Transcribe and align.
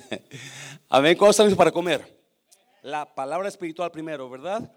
Amén. 0.88 1.16
¿Cuándo 1.16 1.30
están 1.30 1.54
para 1.56 1.70
comer? 1.70 2.22
La 2.82 3.14
palabra 3.14 3.48
espiritual 3.48 3.90
primero, 3.90 4.28
¿verdad? 4.28 4.70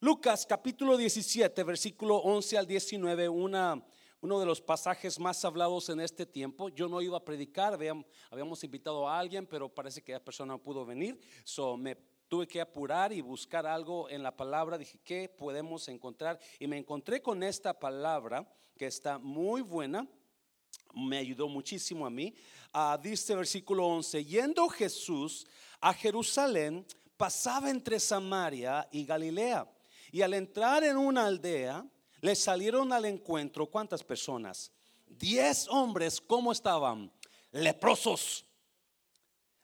Lucas 0.00 0.46
capítulo 0.46 0.96
17, 0.96 1.62
versículo 1.64 2.16
11 2.16 2.58
al 2.58 2.66
19, 2.66 3.28
una, 3.28 3.82
uno 4.20 4.40
de 4.40 4.46
los 4.46 4.60
pasajes 4.60 5.18
más 5.18 5.44
hablados 5.44 5.88
en 5.88 6.00
este 6.00 6.26
tiempo. 6.26 6.68
Yo 6.68 6.88
no 6.88 7.00
iba 7.00 7.16
a 7.16 7.24
predicar, 7.24 7.74
habíamos, 7.74 8.64
invitado 8.64 9.08
a 9.08 9.18
alguien, 9.18 9.46
pero 9.46 9.68
parece 9.68 10.02
que 10.02 10.12
la 10.12 10.24
persona 10.24 10.54
no 10.54 10.62
pudo 10.62 10.84
venir. 10.84 11.18
So 11.44 11.76
me 11.76 11.96
tuve 12.28 12.46
que 12.46 12.60
apurar 12.60 13.12
y 13.12 13.20
buscar 13.20 13.66
algo 13.66 14.08
en 14.10 14.22
la 14.22 14.36
palabra. 14.36 14.78
Dije, 14.78 15.00
¿qué 15.04 15.28
podemos 15.28 15.88
encontrar? 15.88 16.38
Y 16.58 16.66
me 16.66 16.76
encontré 16.76 17.22
con 17.22 17.42
esta 17.42 17.78
palabra 17.78 18.46
que 18.76 18.86
está 18.86 19.18
muy 19.18 19.62
buena. 19.62 20.06
Me 20.96 21.18
ayudó 21.18 21.46
muchísimo 21.46 22.04
a 22.04 22.10
mí. 22.10 22.34
Dice 23.02 23.36
versículo 23.36 23.86
11, 23.86 24.24
yendo 24.24 24.68
Jesús 24.68 25.46
a 25.80 25.94
Jerusalén, 25.94 26.84
pasaba 27.16 27.70
entre 27.70 28.00
Samaria 28.00 28.88
y 28.90 29.04
Galilea. 29.04 29.70
Y 30.10 30.22
al 30.22 30.34
entrar 30.34 30.82
en 30.82 30.96
una 30.96 31.26
aldea, 31.26 31.86
le 32.20 32.34
salieron 32.34 32.92
al 32.92 33.04
encuentro, 33.04 33.66
¿cuántas 33.66 34.02
personas? 34.02 34.72
Diez 35.06 35.68
hombres, 35.68 36.20
¿cómo 36.20 36.50
estaban? 36.50 37.12
Leprosos 37.52 38.46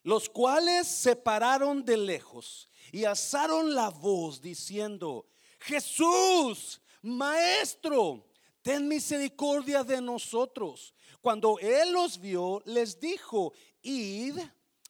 los 0.02 0.28
cuales 0.28 0.88
se 0.88 1.14
pararon 1.14 1.84
de 1.84 1.96
lejos 1.96 2.68
y 2.90 3.04
alzaron 3.04 3.74
la 3.74 3.88
voz 3.88 4.40
diciendo, 4.40 5.26
Jesús, 5.60 6.80
Maestro, 7.02 8.26
ten 8.62 8.88
misericordia 8.88 9.84
de 9.84 10.00
nosotros. 10.00 10.92
Cuando 11.22 11.58
él 11.60 11.92
los 11.92 12.20
vio, 12.20 12.60
les 12.66 12.98
dijo, 12.98 13.52
id, 13.80 14.38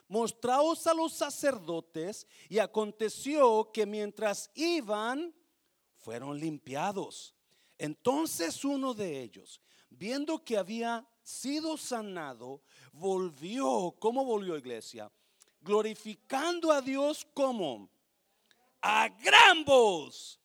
mostraos 0.08 0.86
a 0.86 0.94
los 0.94 1.12
sacerdotes. 1.12 2.26
Y 2.48 2.58
aconteció 2.58 3.70
que 3.70 3.84
mientras 3.86 4.50
iban, 4.54 5.34
fueron 5.98 6.40
limpiados. 6.40 7.34
Entonces 7.78 8.64
uno 8.64 8.94
de 8.94 9.22
ellos, 9.22 9.60
viendo 9.90 10.42
que 10.42 10.56
había 10.56 11.06
sido 11.22 11.76
sanado, 11.76 12.62
volvió, 12.92 13.94
¿cómo 13.98 14.24
volvió 14.24 14.56
iglesia? 14.56 15.12
Glorificando 15.60 16.72
a 16.72 16.80
Dios 16.80 17.26
como 17.34 17.90
a 18.80 19.08
gran 19.08 19.64
voz. 19.64 20.41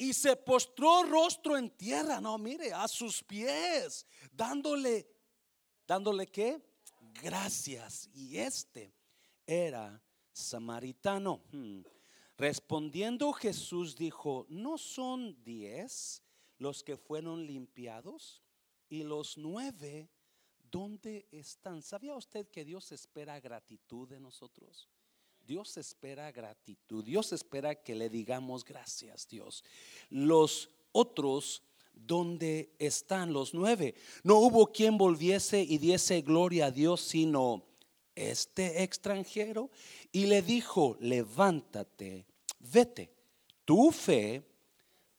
Y 0.00 0.12
se 0.12 0.36
postró 0.36 1.02
rostro 1.02 1.56
en 1.56 1.70
tierra, 1.70 2.20
no, 2.20 2.38
mire, 2.38 2.72
a 2.72 2.86
sus 2.86 3.22
pies, 3.24 4.06
dándole, 4.30 5.10
dándole 5.86 6.28
qué? 6.28 6.62
Gracias. 7.20 8.08
Y 8.14 8.38
este 8.38 8.94
era 9.44 10.00
samaritano. 10.32 11.42
Hmm. 11.50 11.80
Respondiendo 12.36 13.32
Jesús 13.32 13.96
dijo, 13.96 14.46
¿no 14.48 14.78
son 14.78 15.42
diez 15.42 16.22
los 16.58 16.84
que 16.84 16.96
fueron 16.96 17.44
limpiados? 17.44 18.40
Y 18.88 19.02
los 19.02 19.36
nueve, 19.36 20.08
¿dónde 20.70 21.26
están? 21.32 21.82
¿Sabía 21.82 22.14
usted 22.14 22.48
que 22.48 22.64
Dios 22.64 22.92
espera 22.92 23.40
gratitud 23.40 24.08
de 24.08 24.20
nosotros? 24.20 24.88
Dios 25.48 25.78
espera 25.78 26.30
gratitud. 26.30 27.02
Dios 27.02 27.32
espera 27.32 27.74
que 27.74 27.94
le 27.94 28.10
digamos 28.10 28.66
gracias, 28.66 29.26
Dios. 29.26 29.64
Los 30.10 30.68
otros, 30.92 31.62
¿dónde 31.94 32.74
están 32.78 33.32
los 33.32 33.54
nueve? 33.54 33.94
No 34.24 34.40
hubo 34.40 34.70
quien 34.70 34.98
volviese 34.98 35.62
y 35.62 35.78
diese 35.78 36.20
gloria 36.20 36.66
a 36.66 36.70
Dios, 36.70 37.00
sino 37.00 37.64
este 38.14 38.82
extranjero. 38.82 39.70
Y 40.12 40.26
le 40.26 40.42
dijo, 40.42 40.98
levántate, 41.00 42.26
vete. 42.58 43.10
Tu 43.64 43.90
fe 43.90 44.42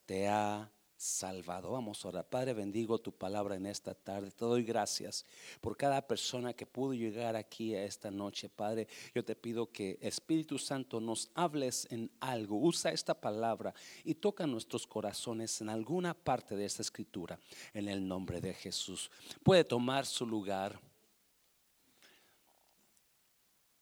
te 0.05 0.27
ha 0.27 0.71
salvado. 0.99 1.71
Vamos 1.71 2.05
a 2.05 2.23
Padre, 2.23 2.53
bendigo 2.53 2.99
tu 2.99 3.13
palabra 3.13 3.55
en 3.55 3.65
esta 3.65 3.95
tarde. 3.95 4.31
Te 4.31 4.43
doy 4.43 4.63
gracias 4.63 5.25
por 5.61 5.77
cada 5.77 6.05
persona 6.05 6.53
que 6.53 6.65
pudo 6.65 6.93
llegar 6.93 7.37
aquí 7.37 7.73
a 7.73 7.85
esta 7.85 8.11
noche, 8.11 8.49
Padre. 8.49 8.87
Yo 9.15 9.23
te 9.23 9.35
pido 9.35 9.71
que 9.71 9.97
Espíritu 10.01 10.57
Santo 10.57 10.99
nos 10.99 11.31
hables 11.35 11.87
en 11.89 12.11
algo. 12.19 12.57
Usa 12.57 12.91
esta 12.91 13.13
palabra 13.13 13.73
y 14.03 14.15
toca 14.15 14.45
nuestros 14.45 14.85
corazones 14.85 15.61
en 15.61 15.69
alguna 15.69 16.13
parte 16.13 16.57
de 16.57 16.65
esta 16.65 16.81
escritura. 16.81 17.39
En 17.73 17.87
el 17.87 18.05
nombre 18.05 18.41
de 18.41 18.53
Jesús. 18.53 19.09
Puede 19.41 19.63
tomar 19.63 20.05
su 20.05 20.25
lugar. 20.25 20.81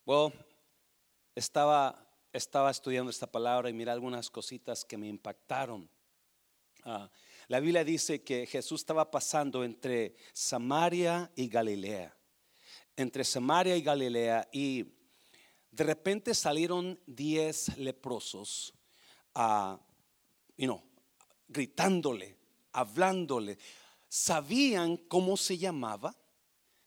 Bueno, 0.06 0.36
estaba 1.34 2.06
estudiando 2.70 3.10
esta 3.10 3.26
palabra 3.26 3.72
y 3.72 3.74
mira 3.74 3.92
algunas 3.92 4.30
cositas 4.30 4.86
que 4.86 4.98
me 4.98 5.08
impactaron. 5.08 5.90
Ah, 6.90 7.12
la 7.50 7.60
Biblia 7.60 7.84
dice 7.84 8.24
que 8.24 8.46
Jesús 8.46 8.80
estaba 8.80 9.12
pasando 9.12 9.66
entre 9.66 10.16
Samaria 10.32 11.30
y 11.36 11.50
Galilea. 11.50 12.16
Entre 12.96 13.26
Samaria 13.26 13.76
y 13.76 13.82
Galilea. 13.82 14.48
Y 14.54 14.86
de 15.70 15.84
repente 15.84 16.34
salieron 16.34 16.98
diez 17.06 17.78
leprosos, 17.78 18.74
uh, 19.36 19.78
gritándole, 21.50 22.38
hablándole. 22.72 23.58
Sabían 24.08 24.96
cómo 24.96 25.36
se 25.36 25.58
llamaba 25.58 26.16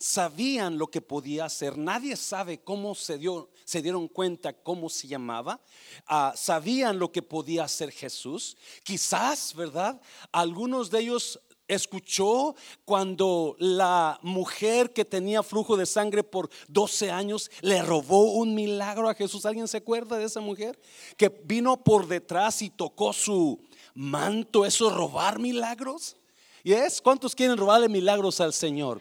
sabían 0.01 0.79
lo 0.79 0.87
que 0.89 1.03
podía 1.03 1.45
hacer. 1.45 1.77
Nadie 1.77 2.17
sabe 2.17 2.59
cómo 2.59 2.95
se, 2.95 3.19
dio, 3.19 3.51
se 3.65 3.83
dieron 3.83 4.09
cuenta 4.09 4.55
cómo 4.55 4.89
se 4.89 5.07
llamaba. 5.07 5.61
Ah, 6.07 6.33
sabían 6.35 6.99
lo 6.99 7.13
que 7.13 7.23
podía 7.23 7.65
hacer 7.65 7.93
Jesús. 7.93 8.57
Quizás, 8.83 9.55
¿verdad? 9.55 10.01
Algunos 10.33 10.91
de 10.91 11.01
ellos 11.01 11.39
escuchó 11.69 12.57
cuando 12.85 13.55
la 13.59 14.19
mujer 14.23 14.93
que 14.93 15.05
tenía 15.05 15.43
flujo 15.43 15.77
de 15.77 15.87
sangre 15.87 16.25
por 16.25 16.49
12 16.69 17.11
años 17.11 17.51
le 17.61 17.83
robó 17.83 18.33
un 18.33 18.55
milagro 18.55 19.09
a 19.09 19.15
Jesús. 19.15 19.45
¿Alguien 19.45 19.69
se 19.69 19.77
acuerda 19.77 20.17
de 20.17 20.25
esa 20.25 20.41
mujer? 20.41 20.81
Que 21.19 21.29
vino 21.29 21.77
por 21.85 22.09
detrás 22.09 22.63
y 22.63 22.71
tocó 22.71 23.13
su 23.13 23.61
manto. 23.95 24.65
¿Eso 24.65 24.89
robar 24.89 25.39
milagros? 25.39 26.17
¿Y 26.65 26.73
es? 26.73 27.01
¿Cuántos 27.03 27.35
quieren 27.35 27.59
robarle 27.59 27.89
milagros 27.89 28.41
al 28.41 28.55
Señor? 28.55 29.01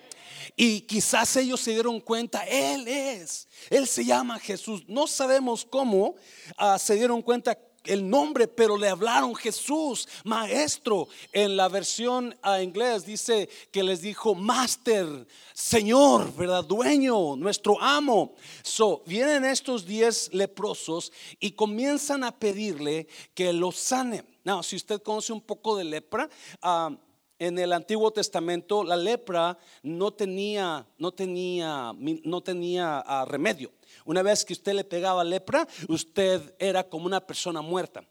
Y 0.56 0.82
quizás 0.82 1.36
ellos 1.36 1.60
se 1.60 1.72
dieron 1.72 2.00
cuenta, 2.00 2.44
Él 2.46 2.88
es, 2.88 3.48
Él 3.70 3.88
se 3.88 4.06
llama 4.06 4.40
Jesús. 4.40 4.84
No 4.88 5.08
sabemos 5.08 5.66
cómo 5.66 6.16
ah, 6.58 6.78
se 6.80 6.96
dieron 6.96 7.22
cuenta 7.22 7.58
el 7.86 8.10
nombre, 8.10 8.48
pero 8.48 8.78
le 8.78 8.90
hablaron 8.90 9.36
Jesús, 9.36 10.08
maestro. 10.24 11.08
En 11.32 11.56
la 11.56 11.68
versión 11.68 12.36
a 12.42 12.54
ah, 12.54 12.64
inglés 12.64 13.06
dice 13.06 13.50
que 13.72 13.84
les 13.84 14.02
dijo 14.02 14.36
master, 14.36 15.28
señor, 15.54 16.34
¿verdad? 16.36 16.64
Dueño, 16.64 17.36
nuestro 17.36 17.82
amo. 17.82 18.34
So, 18.64 19.04
vienen 19.06 19.46
estos 19.46 19.86
diez 19.86 20.30
leprosos 20.34 21.12
y 21.40 21.52
comienzan 21.52 22.24
a 22.24 22.38
pedirle 22.38 23.08
que 23.34 23.54
los 23.54 23.76
sane. 23.78 24.24
Now, 24.44 24.64
si 24.64 24.76
usted 24.76 25.02
conoce 25.02 25.34
un 25.34 25.42
poco 25.42 25.76
de 25.78 25.84
lepra, 25.84 26.30
uh, 26.64 26.96
en 27.40 27.58
el 27.58 27.72
Antiguo 27.74 28.12
Testamento 28.12 28.84
la 28.84 28.98
lepra 28.98 29.58
no 29.82 30.12
tenía, 30.12 30.86
no 30.98 31.14
tenía, 31.14 31.94
no 31.98 32.42
tenía 32.42 33.00
ah, 33.00 33.26
remedio. 33.26 33.72
Una 34.06 34.22
vez 34.22 34.44
que 34.44 34.54
usted 34.54 34.74
le 34.74 34.84
pegaba 34.84 35.24
lepra, 35.24 35.68
usted 35.88 36.54
era 36.60 36.84
como 36.84 37.06
una 37.06 37.26
persona 37.26 37.62
muerta. 37.62 38.04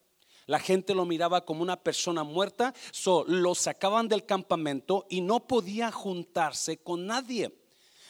La 0.46 0.58
gente 0.58 0.94
lo 0.94 1.04
miraba 1.04 1.44
como 1.44 1.62
una 1.62 1.76
persona 1.76 2.24
muerta, 2.24 2.72
so, 2.90 3.22
lo 3.28 3.54
sacaban 3.54 4.08
del 4.08 4.24
campamento 4.24 5.06
y 5.10 5.20
no 5.20 5.46
podía 5.46 5.92
juntarse 5.92 6.78
con 6.78 7.06
nadie. 7.06 7.54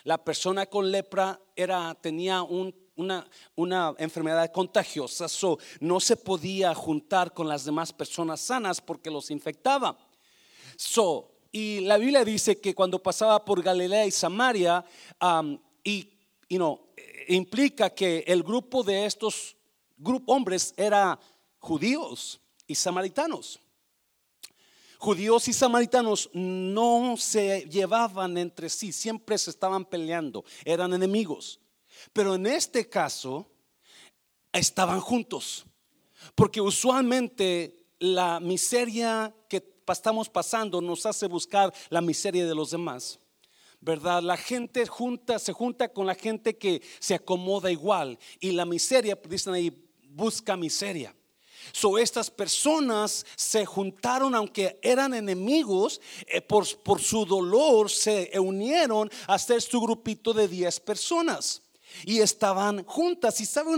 La 0.04 0.22
persona 0.24 0.66
con 0.66 0.92
lepra 0.92 1.40
era, 1.56 1.96
tenía 2.00 2.42
una, 2.42 3.28
una, 3.56 3.92
enfermedad 3.98 4.52
contagiosa, 4.52 5.26
so, 5.26 5.58
no 5.80 5.98
se 5.98 6.14
podía 6.14 6.72
juntar 6.76 7.34
con 7.34 7.48
las 7.48 7.64
demás 7.64 7.92
personas 7.92 8.40
sanas 8.40 8.80
porque 8.80 9.10
los 9.10 9.32
infectaba. 9.32 9.98
So, 10.80 11.32
y 11.50 11.80
la 11.80 11.98
Biblia 11.98 12.24
dice 12.24 12.60
que 12.60 12.72
cuando 12.72 13.02
pasaba 13.02 13.44
por 13.44 13.60
Galilea 13.60 14.06
y 14.06 14.12
Samaria, 14.12 14.84
y 15.82 16.08
implica 17.26 17.90
que 17.90 18.22
el 18.24 18.44
grupo 18.44 18.84
de 18.84 19.04
estos 19.04 19.56
hombres 20.26 20.72
era 20.76 21.18
judíos 21.58 22.40
y 22.68 22.76
samaritanos. 22.76 23.58
Judíos 24.98 25.48
y 25.48 25.52
samaritanos 25.52 26.30
no 26.32 27.16
se 27.16 27.62
llevaban 27.68 28.38
entre 28.38 28.68
sí, 28.68 28.92
siempre 28.92 29.36
se 29.36 29.50
estaban 29.50 29.84
peleando, 29.84 30.44
eran 30.64 30.94
enemigos. 30.94 31.58
Pero 32.12 32.36
en 32.36 32.46
este 32.46 32.88
caso 32.88 33.50
estaban 34.52 35.00
juntos, 35.00 35.66
porque 36.36 36.60
usualmente 36.60 37.88
la 37.98 38.38
miseria 38.38 39.34
estamos 39.92 40.28
pasando 40.28 40.80
nos 40.80 41.06
hace 41.06 41.26
buscar 41.26 41.72
la 41.88 42.00
miseria 42.00 42.46
de 42.46 42.54
los 42.54 42.70
demás. 42.70 43.18
¿verdad? 43.80 44.22
La 44.22 44.36
gente 44.36 44.86
junta, 44.86 45.38
se 45.38 45.52
junta 45.52 45.92
con 45.92 46.06
la 46.06 46.14
gente 46.14 46.56
que 46.56 46.82
se 46.98 47.14
acomoda 47.14 47.70
igual. 47.70 48.18
Y 48.40 48.50
la 48.50 48.64
miseria, 48.64 49.18
dicen 49.28 49.54
ahí, 49.54 49.72
busca 50.08 50.56
miseria. 50.56 51.14
So, 51.72 51.98
estas 51.98 52.30
personas 52.30 53.26
se 53.36 53.66
juntaron, 53.66 54.34
aunque 54.34 54.78
eran 54.82 55.12
enemigos, 55.12 56.00
eh, 56.26 56.40
por, 56.40 56.66
por, 56.78 57.00
su 57.00 57.26
dolor 57.26 57.90
se 57.90 58.30
unieron 58.38 59.10
a 59.26 59.34
hacer 59.34 59.60
su 59.60 59.80
grupito 59.80 60.32
de 60.32 60.48
10 60.48 60.80
personas. 60.80 61.62
Y 62.04 62.20
estaban 62.20 62.84
juntas. 62.84 63.40
Y 63.40 63.46
sabe 63.46 63.70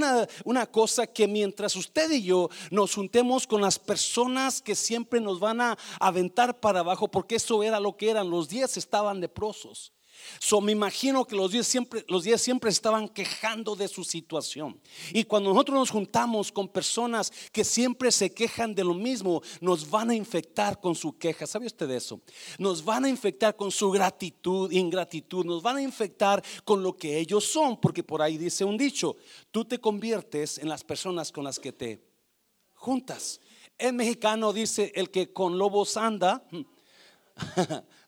una, 0.44 0.66
cosa 0.66 1.06
que 1.06 1.26
mientras 1.26 1.74
usted 1.76 2.10
y 2.10 2.22
yo 2.22 2.48
nos 2.70 2.94
juntemos 2.94 3.46
con 3.46 3.60
las 3.60 3.78
personas 3.78 4.60
que 4.60 4.74
siempre 4.74 5.20
nos 5.20 5.40
van 5.40 5.60
a 5.60 5.78
aventar 5.98 6.60
para 6.60 6.80
abajo, 6.80 7.08
porque 7.08 7.36
eso 7.36 7.62
era 7.62 7.80
lo 7.80 7.96
que 7.96 8.10
eran, 8.10 8.30
los 8.30 8.48
10 8.48 8.76
estaban 8.76 9.20
leprosos. 9.20 9.92
So, 10.38 10.60
me 10.60 10.72
imagino 10.72 11.24
que 11.24 11.36
los 11.36 11.52
días 11.52 11.66
siempre, 11.66 12.04
los 12.08 12.24
siempre 12.24 12.70
estaban 12.70 13.08
quejando 13.08 13.76
de 13.76 13.88
su 13.88 14.04
situación. 14.04 14.80
Y 15.12 15.24
cuando 15.24 15.50
nosotros 15.50 15.78
nos 15.78 15.90
juntamos 15.90 16.52
con 16.52 16.68
personas 16.68 17.32
que 17.52 17.64
siempre 17.64 18.10
se 18.12 18.32
quejan 18.32 18.74
de 18.74 18.84
lo 18.84 18.94
mismo, 18.94 19.42
nos 19.60 19.88
van 19.88 20.10
a 20.10 20.14
infectar 20.14 20.80
con 20.80 20.94
su 20.94 21.16
queja. 21.18 21.46
¿Sabe 21.46 21.66
usted 21.66 21.90
eso? 21.90 22.20
Nos 22.58 22.84
van 22.84 23.04
a 23.04 23.08
infectar 23.08 23.56
con 23.56 23.70
su 23.70 23.90
gratitud, 23.90 24.70
ingratitud. 24.70 25.44
Nos 25.44 25.62
van 25.62 25.76
a 25.76 25.82
infectar 25.82 26.42
con 26.64 26.82
lo 26.82 26.96
que 26.96 27.18
ellos 27.18 27.44
son. 27.44 27.80
Porque 27.80 28.02
por 28.02 28.22
ahí 28.22 28.38
dice 28.38 28.64
un 28.64 28.76
dicho, 28.76 29.16
tú 29.50 29.64
te 29.64 29.78
conviertes 29.78 30.58
en 30.58 30.68
las 30.68 30.84
personas 30.84 31.32
con 31.32 31.44
las 31.44 31.58
que 31.58 31.72
te 31.72 32.02
juntas. 32.74 33.40
El 33.76 33.94
mexicano 33.94 34.52
dice, 34.52 34.92
el 34.94 35.10
que 35.10 35.32
con 35.32 35.58
lobos 35.58 35.96
anda. 35.96 36.44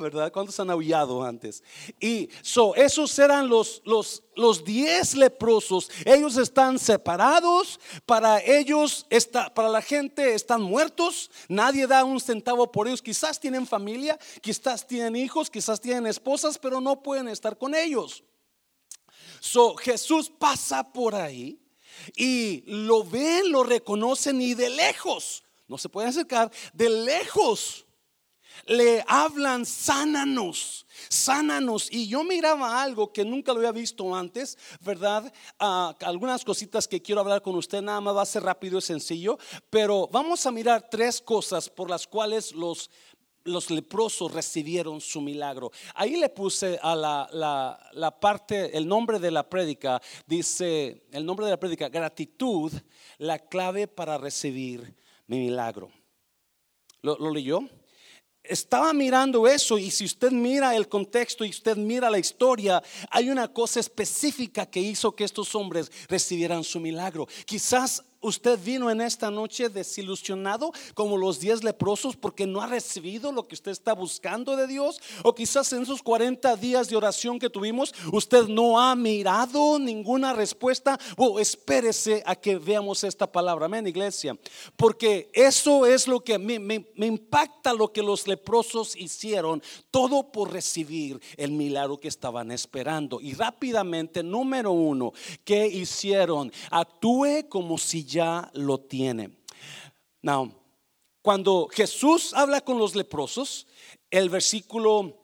¿Verdad? 0.00 0.32
¿Cuántos 0.32 0.58
han 0.58 0.70
aullado 0.70 1.22
antes? 1.22 1.62
Y 2.00 2.28
so, 2.40 2.74
esos 2.74 3.16
eran 3.18 3.48
los, 3.48 3.82
los, 3.84 4.22
los 4.34 4.64
diez 4.64 5.14
leprosos. 5.14 5.90
Ellos 6.04 6.36
están 6.36 6.78
separados. 6.78 7.78
Para 8.06 8.40
ellos, 8.40 9.06
está, 9.10 9.52
para 9.52 9.68
la 9.68 9.82
gente, 9.82 10.34
están 10.34 10.62
muertos. 10.62 11.30
Nadie 11.48 11.86
da 11.86 12.04
un 12.04 12.20
centavo 12.20 12.72
por 12.72 12.88
ellos. 12.88 13.02
Quizás 13.02 13.38
tienen 13.38 13.66
familia, 13.66 14.18
quizás 14.40 14.86
tienen 14.86 15.14
hijos, 15.16 15.50
quizás 15.50 15.80
tienen 15.80 16.06
esposas, 16.06 16.58
pero 16.58 16.80
no 16.80 17.02
pueden 17.02 17.28
estar 17.28 17.56
con 17.56 17.74
ellos. 17.74 18.24
So, 19.40 19.76
Jesús 19.76 20.30
pasa 20.30 20.92
por 20.92 21.14
ahí 21.14 21.60
y 22.16 22.62
lo 22.66 23.04
ven, 23.04 23.50
lo 23.50 23.62
reconocen 23.64 24.40
y 24.40 24.54
de 24.54 24.70
lejos, 24.70 25.42
no 25.68 25.78
se 25.78 25.88
pueden 25.88 26.10
acercar, 26.10 26.50
de 26.72 26.88
lejos 26.88 27.86
le 28.66 29.04
hablan, 29.06 29.66
sánanos, 29.66 30.86
sánanos. 31.08 31.88
Y 31.90 32.08
yo 32.08 32.24
miraba 32.24 32.82
algo 32.82 33.12
que 33.12 33.24
nunca 33.24 33.52
lo 33.52 33.58
había 33.58 33.72
visto 33.72 34.14
antes, 34.14 34.58
¿verdad? 34.80 35.32
Ah, 35.58 35.94
algunas 36.00 36.44
cositas 36.44 36.88
que 36.88 37.02
quiero 37.02 37.20
hablar 37.20 37.42
con 37.42 37.54
usted, 37.54 37.82
nada 37.82 38.00
más 38.00 38.16
va 38.16 38.22
a 38.22 38.26
ser 38.26 38.42
rápido 38.42 38.78
y 38.78 38.82
sencillo, 38.82 39.38
pero 39.70 40.08
vamos 40.12 40.46
a 40.46 40.52
mirar 40.52 40.88
tres 40.90 41.20
cosas 41.20 41.68
por 41.68 41.90
las 41.90 42.06
cuales 42.06 42.52
los 42.52 42.90
los 43.44 43.70
leprosos 43.70 44.32
recibieron 44.32 45.00
su 45.00 45.20
milagro. 45.20 45.72
Ahí 45.94 46.16
le 46.16 46.28
puse 46.28 46.78
a 46.82 46.94
la, 46.94 47.28
la, 47.92 48.20
parte, 48.20 48.76
el 48.76 48.86
nombre 48.86 49.18
de 49.18 49.30
la 49.30 49.48
prédica, 49.48 50.00
dice, 50.26 51.06
el 51.10 51.24
nombre 51.24 51.46
de 51.46 51.52
la 51.52 51.58
prédica, 51.58 51.88
gratitud, 51.88 52.72
la 53.18 53.38
clave 53.38 53.88
para 53.88 54.18
recibir 54.18 54.94
mi 55.26 55.38
milagro. 55.38 55.90
¿Lo, 57.02 57.16
lo 57.18 57.30
leyó? 57.30 57.68
Estaba 58.44 58.92
mirando 58.92 59.46
eso 59.46 59.78
y 59.78 59.90
si 59.90 60.04
usted 60.04 60.32
mira 60.32 60.74
el 60.76 60.88
contexto 60.88 61.44
y 61.44 61.50
usted 61.50 61.76
mira 61.76 62.10
la 62.10 62.18
historia, 62.18 62.82
hay 63.10 63.30
una 63.30 63.48
cosa 63.48 63.80
específica 63.80 64.66
que 64.66 64.80
hizo 64.80 65.14
que 65.14 65.24
estos 65.24 65.54
hombres 65.54 65.90
recibieran 66.08 66.64
su 66.64 66.80
milagro. 66.80 67.28
Quizás 67.44 68.04
usted 68.22 68.58
vino 68.58 68.90
en 68.90 69.00
esta 69.00 69.30
noche 69.30 69.68
desilusionado 69.68 70.72
como 70.94 71.18
los 71.18 71.40
diez 71.40 71.62
leprosos 71.62 72.16
porque 72.16 72.46
no 72.46 72.60
ha 72.60 72.66
recibido 72.66 73.32
lo 73.32 73.46
que 73.46 73.54
usted 73.54 73.72
está 73.72 73.92
buscando 73.92 74.56
de 74.56 74.66
Dios. 74.66 75.00
O 75.22 75.34
quizás 75.34 75.72
en 75.72 75.82
esos 75.82 76.02
40 76.02 76.56
días 76.56 76.88
de 76.88 76.96
oración 76.96 77.38
que 77.38 77.50
tuvimos, 77.50 77.94
usted 78.12 78.46
no 78.46 78.80
ha 78.80 78.94
mirado 78.94 79.78
ninguna 79.78 80.32
respuesta. 80.32 80.98
O 81.16 81.38
espérese 81.38 82.22
a 82.24 82.36
que 82.36 82.56
veamos 82.56 83.04
esta 83.04 83.30
palabra. 83.30 83.66
Amén, 83.66 83.86
iglesia. 83.86 84.36
Porque 84.76 85.30
eso 85.32 85.86
es 85.86 86.06
lo 86.08 86.20
que 86.20 86.38
me, 86.38 86.58
me, 86.58 86.86
me 86.94 87.06
impacta 87.06 87.72
lo 87.74 87.92
que 87.92 88.02
los 88.02 88.26
leprosos 88.26 88.96
hicieron. 88.96 89.62
Todo 89.90 90.30
por 90.30 90.52
recibir 90.52 91.20
el 91.36 91.52
milagro 91.52 91.98
que 91.98 92.08
estaban 92.08 92.50
esperando. 92.52 93.20
Y 93.20 93.34
rápidamente, 93.34 94.22
número 94.22 94.72
uno, 94.72 95.12
¿qué 95.44 95.66
hicieron? 95.66 96.52
Actúe 96.70 97.48
como 97.48 97.78
si 97.78 98.04
ya 98.12 98.50
lo 98.54 98.78
tiene. 98.78 99.30
Now, 100.20 100.52
cuando 101.22 101.68
Jesús 101.72 102.34
habla 102.34 102.60
con 102.60 102.78
los 102.78 102.94
leprosos, 102.94 103.66
el 104.10 104.28
versículo 104.28 105.18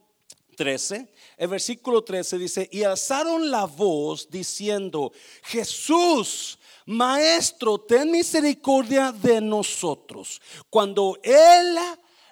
13, 0.56 1.12
el 1.36 1.48
versículo 1.48 2.02
13 2.02 2.38
dice, 2.38 2.68
y 2.72 2.82
alzaron 2.82 3.50
la 3.50 3.66
voz 3.66 4.28
diciendo, 4.30 5.12
Jesús, 5.42 6.58
Maestro, 6.86 7.78
ten 7.78 8.10
misericordia 8.10 9.12
de 9.12 9.40
nosotros. 9.40 10.40
Cuando 10.70 11.18
él 11.22 11.76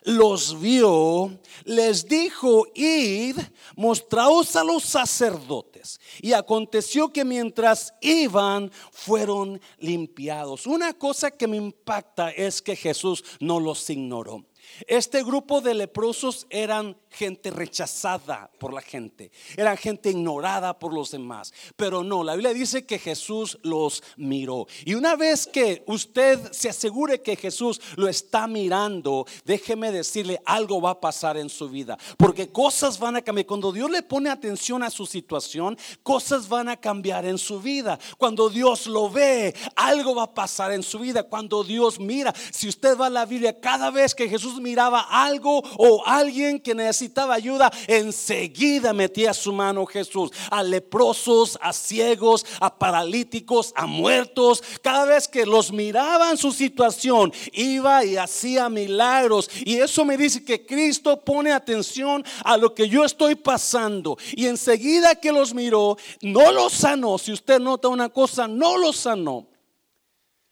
los 0.07 0.61
vio, 0.61 1.37
les 1.65 2.07
dijo, 2.07 2.65
id, 2.75 3.37
mostraos 3.75 4.55
a 4.55 4.63
los 4.63 4.85
sacerdotes. 4.85 6.01
Y 6.23 6.33
aconteció 6.33 7.13
que 7.13 7.25
mientras 7.25 7.93
iban, 8.01 8.71
fueron 8.93 9.61
limpiados. 9.79 10.67
Una 10.69 10.93
cosa 10.95 11.33
que 11.33 11.49
me 11.49 11.57
impacta 11.57 12.31
es 12.31 12.63
que 12.63 12.77
Jesús 12.77 13.25
no 13.41 13.59
los 13.59 13.91
ignoró. 13.91 14.45
Este 14.87 15.23
grupo 15.23 15.61
de 15.61 15.75
leprosos 15.75 16.47
eran 16.51 16.97
gente 17.11 17.51
rechazada 17.51 18.51
por 18.59 18.75
la 18.75 18.83
gente, 18.83 19.31
eran 19.57 19.77
gente 19.77 20.11
ignorada 20.11 20.79
por 20.79 20.93
los 20.93 21.11
demás. 21.11 21.53
Pero 21.77 22.05
no, 22.05 22.23
la 22.23 22.35
Biblia 22.35 22.53
dice 22.53 22.85
que 22.85 22.99
Jesús 22.99 23.59
los 23.63 24.03
miró. 24.17 24.67
Y 24.85 24.95
una 24.95 25.17
vez 25.17 25.47
que 25.47 25.83
usted 25.87 26.53
se 26.53 26.69
asegure 26.69 27.23
que 27.23 27.37
Jesús 27.37 27.81
lo 27.97 28.09
está 28.09 28.47
mirando, 28.47 29.27
déjeme 29.45 29.91
decirle, 29.93 30.41
algo 30.45 30.81
va 30.81 30.91
a 30.91 31.01
pasar 31.01 31.37
en 31.39 31.49
su 31.49 31.69
vida. 31.71 31.97
Porque 32.19 32.51
cosas 32.51 32.99
van 32.99 33.17
a 33.17 33.23
cambiar. 33.23 33.47
Cuando 33.47 33.73
Dios 33.73 33.91
le 33.91 34.03
pone 34.03 34.29
atención 34.29 34.83
a 34.83 34.91
su 34.91 35.07
situación, 35.07 35.79
cosas 36.03 36.49
van 36.49 36.69
a 36.69 36.77
cambiar 36.77 37.25
en 37.25 37.39
su 37.39 37.61
vida. 37.61 37.99
Cuando 38.19 38.51
Dios 38.51 38.87
lo 38.87 39.11
ve, 39.11 39.55
algo 39.75 40.15
va 40.15 40.25
a 40.25 40.35
pasar 40.35 40.73
en 40.73 40.83
su 40.83 40.99
vida. 40.99 41.23
Cuando 41.23 41.65
Dios 41.65 41.99
mira, 41.99 42.35
si 42.53 42.69
usted 42.69 42.99
va 42.99 43.07
a 43.07 43.11
la 43.11 43.25
Biblia, 43.25 43.59
cada 43.59 43.91
vez 43.91 44.15
que 44.15 44.29
Jesús 44.29 44.56
miraba 44.61 45.07
algo 45.11 45.63
o 45.77 46.03
alguien 46.07 46.61
que 46.61 46.75
necesitaba 46.75 47.35
ayuda, 47.35 47.71
enseguida 47.87 48.93
metía 48.93 49.35
su 49.35 49.53
mano 49.53 49.87
Jesús 49.87 50.31
a 50.51 50.63
leprosos, 50.63 51.59
a 51.61 51.73
ciegos, 51.73 52.45
a 52.61 52.79
paralíticos, 52.79 53.73
a 53.75 53.87
muertos. 53.87 54.63
Cada 54.83 55.05
vez 55.05 55.29
que 55.29 55.47
los 55.47 55.73
miraba 55.73 56.31
en 56.31 56.37
su 56.37 56.53
situación, 56.53 57.33
iba 57.53 58.05
y 58.05 58.17
hacía 58.17 58.69
milagros. 58.69 59.51
Y 59.65 59.77
eso 59.77 60.05
me 60.05 60.17
dice 60.17 60.45
que 60.45 60.65
Cristo 60.65 61.21
pone 61.21 61.53
atención 61.53 62.25
a 62.45 62.57
lo 62.57 62.75
que 62.75 62.89
yo 62.89 63.05
estoy 63.05 63.35
pasando. 63.35 64.17
Y 64.33 64.47
enseguida 64.47 65.15
que 65.15 65.33
los 65.33 65.55
miró, 65.55 65.97
no 66.23 66.53
los 66.53 66.73
sanó. 66.73 67.19
Si 67.19 67.33
usted 67.33 67.61
nota 67.61 67.89
una 67.89 68.09
cosa, 68.09 68.49
no 68.49 68.77
los 68.77 68.97
sanó. 68.97 69.47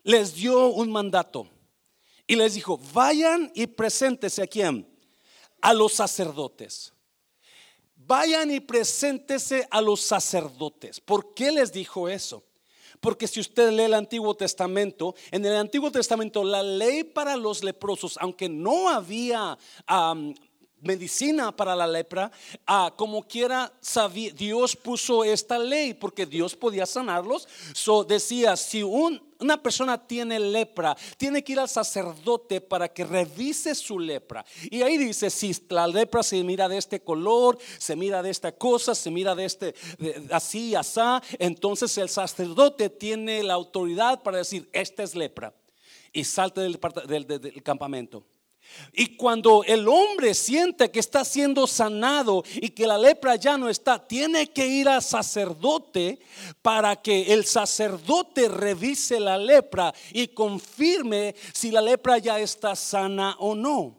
Les 0.02 0.34
dio 0.34 0.68
un 0.68 0.92
mandato 0.92 1.48
y 2.26 2.36
les 2.36 2.54
dijo, 2.54 2.78
vayan 2.92 3.50
y 3.54 3.66
preséntese 3.66 4.42
a 4.42 4.46
quién? 4.46 4.88
A 5.60 5.74
los 5.74 5.92
sacerdotes. 5.92 6.92
Vayan 7.96 8.50
y 8.50 8.60
preséntese 8.60 9.66
a 9.70 9.80
los 9.80 10.00
sacerdotes. 10.00 11.00
¿Por 11.00 11.34
qué 11.34 11.50
les 11.52 11.72
dijo 11.72 12.08
eso? 12.08 12.44
Porque 13.00 13.26
si 13.26 13.40
usted 13.40 13.70
lee 13.70 13.84
el 13.84 13.94
Antiguo 13.94 14.34
Testamento, 14.34 15.14
en 15.30 15.44
el 15.44 15.56
Antiguo 15.56 15.90
Testamento 15.90 16.44
la 16.44 16.62
ley 16.62 17.04
para 17.04 17.36
los 17.36 17.62
leprosos, 17.62 18.16
aunque 18.20 18.48
no 18.48 18.88
había 18.88 19.58
medicina 20.80 21.54
para 21.54 21.74
la 21.76 21.86
lepra, 21.86 22.30
como 22.96 23.22
quiera 23.22 23.72
Dios 24.34 24.76
puso 24.76 25.24
esta 25.24 25.58
ley 25.58 25.92
porque 25.94 26.24
Dios 26.24 26.54
podía 26.56 26.86
sanarlos. 26.86 27.48
So 27.74 28.04
decía, 28.04 28.56
si 28.56 28.82
un 28.82 29.33
una 29.44 29.62
persona 29.62 29.98
tiene 30.06 30.40
lepra, 30.40 30.96
tiene 31.16 31.44
que 31.44 31.52
ir 31.52 31.60
al 31.60 31.68
sacerdote 31.68 32.60
para 32.60 32.88
que 32.88 33.04
revise 33.04 33.74
su 33.74 33.98
lepra. 33.98 34.44
Y 34.70 34.82
ahí 34.82 34.96
dice, 34.96 35.30
si 35.30 35.54
la 35.68 35.86
lepra 35.86 36.22
se 36.22 36.42
mira 36.42 36.68
de 36.68 36.78
este 36.78 37.00
color, 37.00 37.58
se 37.78 37.94
mira 37.94 38.22
de 38.22 38.30
esta 38.30 38.52
cosa, 38.52 38.94
se 38.94 39.10
mira 39.10 39.34
de 39.34 39.44
este, 39.44 39.74
así, 40.30 40.74
así, 40.74 40.94
entonces 41.38 41.96
el 41.98 42.08
sacerdote 42.08 42.88
tiene 42.88 43.42
la 43.42 43.54
autoridad 43.54 44.22
para 44.22 44.38
decir, 44.38 44.68
esta 44.72 45.02
es 45.02 45.14
lepra. 45.14 45.54
Y 46.12 46.22
salte 46.24 46.60
del 46.60 47.62
campamento. 47.62 48.24
Y 48.92 49.16
cuando 49.16 49.64
el 49.64 49.88
hombre 49.88 50.34
siente 50.34 50.90
que 50.90 51.00
está 51.00 51.24
siendo 51.24 51.66
sanado 51.66 52.44
y 52.54 52.70
que 52.70 52.86
la 52.86 52.98
lepra 52.98 53.36
ya 53.36 53.56
no 53.56 53.68
está, 53.68 53.98
tiene 54.06 54.48
que 54.48 54.66
ir 54.66 54.88
al 54.88 55.02
sacerdote 55.02 56.18
para 56.62 56.96
que 56.96 57.32
el 57.32 57.44
sacerdote 57.44 58.48
revise 58.48 59.18
la 59.18 59.36
lepra 59.36 59.92
y 60.12 60.28
confirme 60.28 61.34
si 61.52 61.70
la 61.70 61.80
lepra 61.80 62.18
ya 62.18 62.38
está 62.38 62.76
sana 62.76 63.36
o 63.38 63.54
no. 63.54 63.96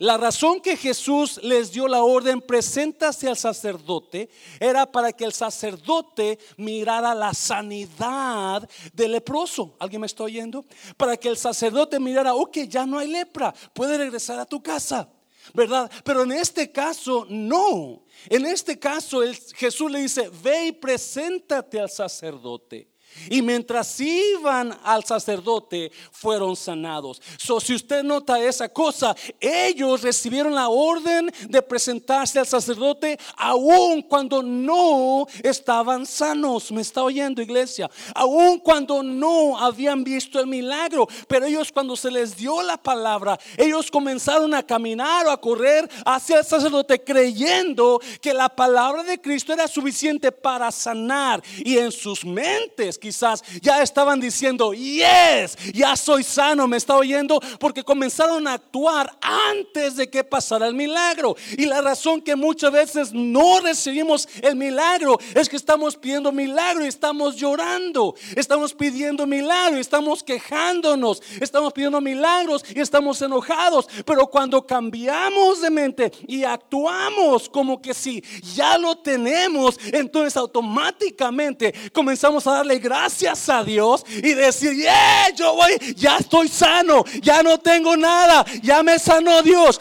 La 0.00 0.16
razón 0.16 0.62
que 0.62 0.78
Jesús 0.78 1.38
les 1.42 1.72
dio 1.72 1.86
la 1.86 2.02
orden, 2.02 2.40
preséntase 2.40 3.28
al 3.28 3.36
sacerdote, 3.36 4.30
era 4.58 4.90
para 4.90 5.12
que 5.12 5.26
el 5.26 5.34
sacerdote 5.34 6.38
mirara 6.56 7.14
la 7.14 7.34
sanidad 7.34 8.66
del 8.94 9.12
leproso. 9.12 9.76
¿Alguien 9.78 10.00
me 10.00 10.06
está 10.06 10.24
oyendo? 10.24 10.64
Para 10.96 11.18
que 11.18 11.28
el 11.28 11.36
sacerdote 11.36 12.00
mirara, 12.00 12.34
ok, 12.34 12.60
ya 12.66 12.86
no 12.86 12.98
hay 12.98 13.08
lepra, 13.08 13.52
puede 13.74 13.98
regresar 13.98 14.40
a 14.40 14.46
tu 14.46 14.62
casa. 14.62 15.06
¿Verdad? 15.52 15.90
Pero 16.02 16.22
en 16.22 16.32
este 16.32 16.72
caso 16.72 17.26
no. 17.28 18.02
En 18.30 18.46
este 18.46 18.78
caso 18.78 19.20
Jesús 19.54 19.90
le 19.90 20.00
dice, 20.00 20.30
ve 20.42 20.68
y 20.68 20.72
preséntate 20.72 21.78
al 21.78 21.90
sacerdote. 21.90 22.89
Y 23.28 23.42
mientras 23.42 23.98
iban 24.00 24.78
al 24.82 25.04
sacerdote, 25.04 25.90
fueron 26.10 26.56
sanados. 26.56 27.20
So, 27.38 27.60
si 27.60 27.74
usted 27.74 28.02
nota 28.02 28.40
esa 28.42 28.68
cosa, 28.68 29.14
ellos 29.38 30.02
recibieron 30.02 30.54
la 30.54 30.68
orden 30.68 31.30
de 31.48 31.62
presentarse 31.62 32.38
al 32.38 32.46
sacerdote 32.46 33.18
aun 33.36 34.02
cuando 34.02 34.42
no 34.42 35.26
estaban 35.42 36.06
sanos. 36.06 36.70
¿Me 36.72 36.82
está 36.82 37.02
oyendo, 37.02 37.42
iglesia? 37.42 37.90
Aun 38.14 38.58
cuando 38.58 39.02
no 39.02 39.58
habían 39.58 40.04
visto 40.04 40.40
el 40.40 40.46
milagro. 40.46 41.08
Pero 41.28 41.46
ellos, 41.46 41.72
cuando 41.72 41.96
se 41.96 42.10
les 42.10 42.36
dio 42.36 42.62
la 42.62 42.76
palabra, 42.76 43.38
ellos 43.56 43.90
comenzaron 43.90 44.54
a 44.54 44.62
caminar 44.62 45.26
o 45.26 45.30
a 45.30 45.40
correr 45.40 45.88
hacia 46.04 46.38
el 46.38 46.44
sacerdote 46.44 47.02
creyendo 47.02 48.00
que 48.20 48.34
la 48.34 48.48
palabra 48.48 49.02
de 49.02 49.20
Cristo 49.20 49.52
era 49.52 49.68
suficiente 49.68 50.32
para 50.32 50.70
sanar. 50.70 51.42
Y 51.58 51.78
en 51.78 51.92
sus 51.92 52.24
mentes, 52.24 52.98
quizás 53.00 53.42
ya 53.60 53.82
estaban 53.82 54.20
diciendo, 54.20 54.72
yes, 54.72 55.56
ya 55.72 55.96
soy 55.96 56.22
sano, 56.22 56.68
me 56.68 56.76
está 56.76 56.96
oyendo, 56.96 57.40
porque 57.58 57.82
comenzaron 57.82 58.46
a 58.46 58.54
actuar 58.54 59.16
antes 59.20 59.96
de 59.96 60.08
que 60.08 60.22
pasara 60.22 60.68
el 60.68 60.74
milagro. 60.74 61.34
Y 61.56 61.66
la 61.66 61.80
razón 61.80 62.20
que 62.20 62.36
muchas 62.36 62.70
veces 62.70 63.12
no 63.12 63.60
recibimos 63.60 64.28
el 64.42 64.54
milagro 64.54 65.18
es 65.34 65.48
que 65.48 65.56
estamos 65.56 65.96
pidiendo 65.96 66.30
milagro 66.30 66.84
y 66.84 66.88
estamos 66.88 67.36
llorando, 67.36 68.14
estamos 68.36 68.74
pidiendo 68.74 69.26
milagro 69.26 69.78
y 69.78 69.80
estamos 69.80 70.22
quejándonos, 70.22 71.22
estamos 71.40 71.72
pidiendo 71.72 72.00
milagros 72.00 72.64
y 72.74 72.80
estamos 72.80 73.20
enojados. 73.22 73.88
Pero 74.04 74.26
cuando 74.26 74.66
cambiamos 74.66 75.60
de 75.60 75.70
mente 75.70 76.12
y 76.28 76.44
actuamos 76.44 77.48
como 77.48 77.80
que 77.80 77.94
si 77.94 78.22
ya 78.54 78.78
lo 78.78 78.98
tenemos, 78.98 79.78
entonces 79.92 80.36
automáticamente 80.36 81.74
comenzamos 81.92 82.46
a 82.46 82.52
darle 82.52 82.78
gracias 82.78 82.89
a 82.92 83.64
Dios 83.64 84.04
y 84.08 84.34
decir, 84.34 84.74
yeah, 84.74 85.30
yo 85.34 85.54
voy, 85.54 85.94
ya 85.96 86.18
estoy 86.18 86.48
sano, 86.48 87.04
ya 87.22 87.42
no 87.42 87.58
tengo 87.58 87.96
nada, 87.96 88.44
ya 88.62 88.82
me 88.82 88.98
sanó 88.98 89.42
Dios. 89.42 89.80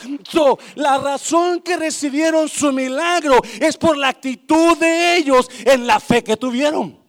la 0.75 0.97
razón 0.97 1.61
que 1.61 1.77
recibieron 1.77 2.47
su 2.47 2.71
milagro 2.71 3.41
es 3.59 3.77
por 3.77 3.97
la 3.97 4.09
actitud 4.09 4.77
de 4.77 5.17
ellos 5.17 5.49
en 5.65 5.87
la 5.87 5.99
fe 5.99 6.23
que 6.23 6.37
tuvieron. 6.37 6.99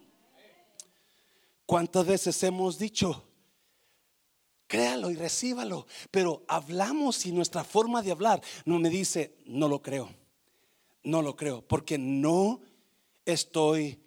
¿Cuántas 1.65 2.05
veces 2.05 2.43
hemos 2.43 2.77
dicho? 2.77 3.23
Créalo 4.67 5.09
y 5.09 5.15
recíbalo. 5.15 5.85
Pero 6.11 6.43
hablamos 6.47 7.25
y 7.25 7.31
nuestra 7.31 7.63
forma 7.63 8.01
de 8.01 8.11
hablar 8.11 8.41
no 8.65 8.79
me 8.79 8.89
dice, 8.89 9.35
no 9.45 9.67
lo 9.67 9.81
creo. 9.81 10.09
No 11.03 11.21
lo 11.21 11.35
creo. 11.35 11.61
Porque 11.61 11.97
no 11.97 12.61
estoy 13.25 14.00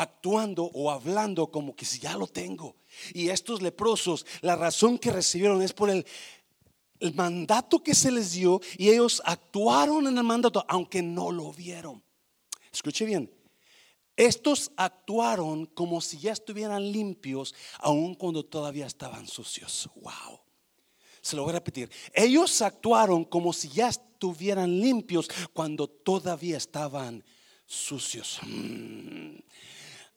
actuando 0.00 0.64
o 0.64 0.90
hablando 0.90 1.50
como 1.50 1.76
que 1.76 1.84
si 1.84 1.98
ya 1.98 2.16
lo 2.16 2.26
tengo. 2.26 2.76
Y 3.12 3.28
estos 3.28 3.60
leprosos, 3.60 4.26
la 4.40 4.56
razón 4.56 4.98
que 4.98 5.12
recibieron 5.12 5.62
es 5.62 5.72
por 5.72 5.90
el, 5.90 6.06
mandato 7.14 7.82
que 7.82 7.94
se 7.94 8.10
les 8.10 8.32
dio 8.32 8.60
y 8.76 8.90
ellos 8.90 9.22
actuaron 9.24 10.06
en 10.06 10.18
el 10.18 10.24
mandato 10.24 10.64
aunque 10.68 11.02
no 11.02 11.32
lo 11.32 11.50
vieron. 11.50 12.02
Escuche 12.70 13.06
bien, 13.06 13.32
estos 14.16 14.70
actuaron 14.76 15.64
como 15.64 16.02
si 16.02 16.18
ya 16.18 16.32
estuvieran 16.32 16.92
limpios 16.92 17.54
aun 17.78 18.14
cuando 18.14 18.44
todavía 18.44 18.86
estaban 18.86 19.26
sucios. 19.26 19.88
Wow. 19.96 20.40
Se 21.22 21.36
lo 21.36 21.42
voy 21.42 21.50
a 21.50 21.54
repetir. 21.54 21.90
Ellos 22.12 22.60
actuaron 22.60 23.24
como 23.24 23.54
si 23.54 23.68
ya 23.70 23.88
estuvieran 23.88 24.78
limpios 24.78 25.30
cuando 25.54 25.88
todavía 25.88 26.58
estaban 26.58 27.24
sucios. 27.66 28.40
Mm. 28.42 29.38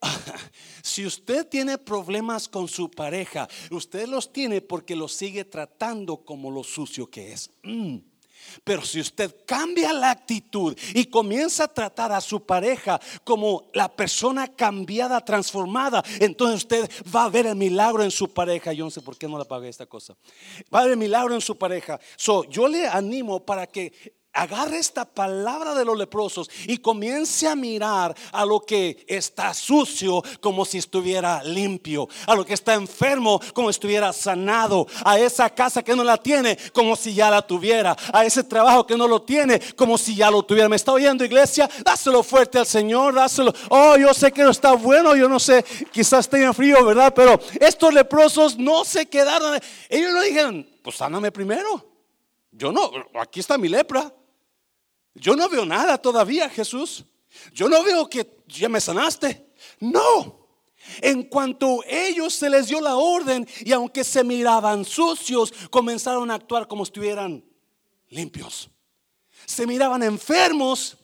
Si 0.84 1.06
usted 1.06 1.48
tiene 1.48 1.78
problemas 1.78 2.50
con 2.50 2.68
su 2.68 2.92
pareja, 2.92 3.48
usted 3.72 4.06
los 4.06 4.34
tiene 4.34 4.60
porque 4.60 4.98
los 4.98 5.14
sigue 5.14 5.46
tratando 5.46 6.18
como 6.18 6.52
lo 6.52 6.62
sucio 6.62 7.10
que 7.10 7.32
es. 7.32 7.50
Mm. 7.64 8.00
Pero 8.64 8.84
si 8.84 9.00
usted 9.00 9.34
cambia 9.46 9.94
la 9.94 10.12
actitud 10.12 10.78
y 10.94 11.06
comienza 11.06 11.64
a 11.64 11.68
tratar 11.74 12.12
a 12.12 12.22
su 12.22 12.46
pareja 12.46 13.00
como 13.24 13.70
la 13.74 13.88
persona 13.88 14.54
cambiada, 14.54 15.24
transformada, 15.24 16.04
entonces 16.20 16.58
usted 16.58 16.90
va 17.14 17.26
a 17.26 17.30
ver 17.30 17.48
el 17.48 17.56
milagro 17.56 18.04
en 18.04 18.12
su 18.12 18.34
pareja. 18.34 18.74
Yo 18.74 18.86
no 18.86 18.92
sé 18.92 19.02
por 19.02 19.18
qué 19.18 19.28
no 19.28 19.38
la 19.38 19.46
pagué 19.46 19.70
esta 19.70 19.86
cosa. 19.86 20.16
Va 20.74 20.80
a 20.80 20.84
ver 20.84 20.92
el 20.92 20.98
milagro 20.98 21.34
en 21.34 21.42
su 21.42 21.58
pareja. 21.58 22.00
So, 22.16 22.44
yo 22.50 22.68
le 22.68 22.88
animo 22.88 23.46
para 23.46 23.68
que 23.68 23.94
agarre 24.34 24.80
esta 24.80 25.06
palabra 25.06 25.76
de 25.76 25.86
los 25.86 25.98
leprosos 25.98 26.50
y 26.66 26.80
comience 26.80 27.48
a 27.48 27.56
mirar 27.56 28.16
a 28.32 28.46
lo 28.46 28.60
que 28.62 29.06
está 29.08 29.54
sucio 29.54 30.22
como 30.42 30.66
si 30.66 30.80
estuviera 30.80 31.44
limpio, 31.44 32.10
a 32.28 32.36
lo 32.36 32.46
que 32.46 32.56
está 32.56 32.74
enfermo 32.74 33.40
como 33.54 33.70
si 33.70 33.78
estuviera 33.78 34.12
sanado, 34.12 34.88
a 35.06 35.20
esa 35.20 35.50
casa 35.50 35.84
que 35.84 35.96
no 35.96 36.04
la 36.04 36.18
tiene 36.18 36.58
como 36.74 36.96
si 36.96 37.14
ya 37.14 37.30
la 37.30 37.42
tuviera, 37.42 37.96
a 38.12 38.26
ese 38.26 38.44
trabajo 38.44 38.86
que 38.86 38.98
no 38.98 39.08
lo 39.08 39.22
tiene 39.22 39.62
como 39.76 39.98
si 39.98 40.16
ya 40.16 40.32
lo 40.32 40.44
tuviera. 40.44 40.68
¿Me 40.68 40.76
está 40.76 40.92
oyendo 40.92 41.24
iglesia? 41.24 41.70
Dáselo 41.86 42.24
fuerte 42.24 42.58
al 42.58 42.66
Señor, 42.66 43.14
dáselo. 43.14 43.54
Oh, 43.70 43.96
yo 43.98 44.14
sé 44.14 44.32
que 44.32 44.44
no 44.44 44.50
está 44.50 44.74
bueno, 44.74 45.16
yo 45.16 45.30
no 45.30 45.40
sé, 45.40 45.64
quizás 45.92 46.28
en 46.34 46.54
frío, 46.54 46.84
¿verdad? 46.84 47.14
Pero 47.16 47.40
estos 47.60 47.94
leprosos 47.94 48.58
no 48.58 48.84
se 48.86 49.06
quedaron. 49.06 49.60
Ellos 49.90 50.12
no 50.12 50.22
dijeron, 50.22 50.68
pues 50.82 50.96
sáname 50.96 51.32
primero. 51.32 51.86
Yo 52.52 52.72
no, 52.72 52.92
aquí 53.20 53.40
está 53.40 53.58
mi 53.58 53.68
lepra. 53.68 54.12
Yo 55.16 55.36
no 55.36 55.48
veo 55.50 55.66
nada 55.66 55.98
todavía, 55.98 56.50
Jesús. 56.50 57.06
Yo 57.54 57.70
no 57.70 57.84
veo 57.84 58.10
que 58.10 58.44
ya 58.48 58.70
me 58.70 58.82
sanaste. 58.82 59.54
No. 59.80 60.44
En 61.02 61.24
cuanto 61.24 61.84
ellos 61.88 62.34
se 62.34 62.50
les 62.50 62.68
dio 62.68 62.82
la 62.82 62.96
orden 62.96 63.48
y 63.62 63.72
aunque 63.72 64.04
se 64.04 64.24
miraban 64.24 64.84
sucios, 64.84 65.54
comenzaron 65.70 66.30
a 66.30 66.36
actuar 66.36 66.68
como 66.68 66.84
si 66.84 66.90
estuvieran 66.90 67.44
limpios. 68.10 68.70
Se 69.46 69.66
miraban 69.66 70.04
enfermos, 70.04 70.98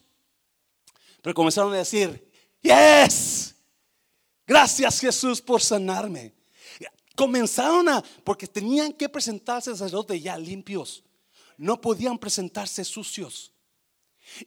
pero 1.21 1.33
comenzaron 1.33 1.73
a 1.73 1.77
decir, 1.77 2.29
yes, 2.61 3.55
gracias 4.45 4.99
Jesús 4.99 5.41
por 5.41 5.61
sanarme. 5.61 6.33
Comenzaron 7.15 7.89
a, 7.89 8.01
porque 8.23 8.47
tenían 8.47 8.93
que 8.93 9.09
presentarse 9.09 9.71
sacerdote 9.71 10.19
ya 10.19 10.37
limpios. 10.37 11.03
No 11.57 11.81
podían 11.81 12.17
presentarse 12.17 12.85
sucios. 12.85 13.51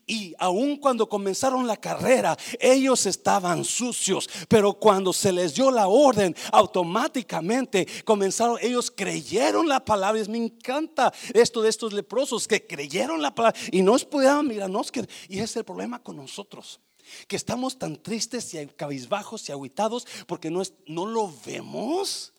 Y 0.07 0.35
aun 0.39 0.77
cuando 0.77 1.09
comenzaron 1.09 1.67
la 1.67 1.77
carrera, 1.77 2.37
ellos 2.61 3.07
estaban 3.07 3.65
sucios, 3.65 4.29
pero 4.49 4.75
cuando 4.75 5.13
se 5.13 5.33
les 5.33 5.55
dio 5.55 5.71
la 5.71 5.89
orden, 5.89 6.35
automáticamente 6.53 7.87
comenzaron, 8.05 8.59
ellos 8.61 8.91
creyeron 8.91 9.69
la 9.69 9.85
palabra. 9.85 10.23
me 10.29 10.39
encanta 10.39 11.13
esto 11.35 11.63
de 11.63 11.71
estos 11.71 11.93
leprosos 11.93 12.47
que 12.47 12.67
creyeron 12.67 13.21
la 13.23 13.35
palabra 13.35 13.59
y 13.71 13.83
nos 13.83 14.05
pudieron 14.05 14.47
mirarnos. 14.47 14.91
Que, 14.91 15.07
y 15.29 15.37
ese 15.37 15.45
es 15.45 15.57
el 15.57 15.65
problema 15.65 16.03
con 16.03 16.17
nosotros, 16.17 16.81
que 17.27 17.37
estamos 17.37 17.79
tan 17.79 18.03
tristes 18.03 18.55
y 18.55 18.67
cabizbajos 18.67 19.49
y 19.49 19.53
aguitados 19.53 20.07
porque 20.27 20.51
no, 20.51 20.63
es, 20.63 20.75
no 20.87 21.07
lo 21.07 21.33
vemos. 21.45 22.33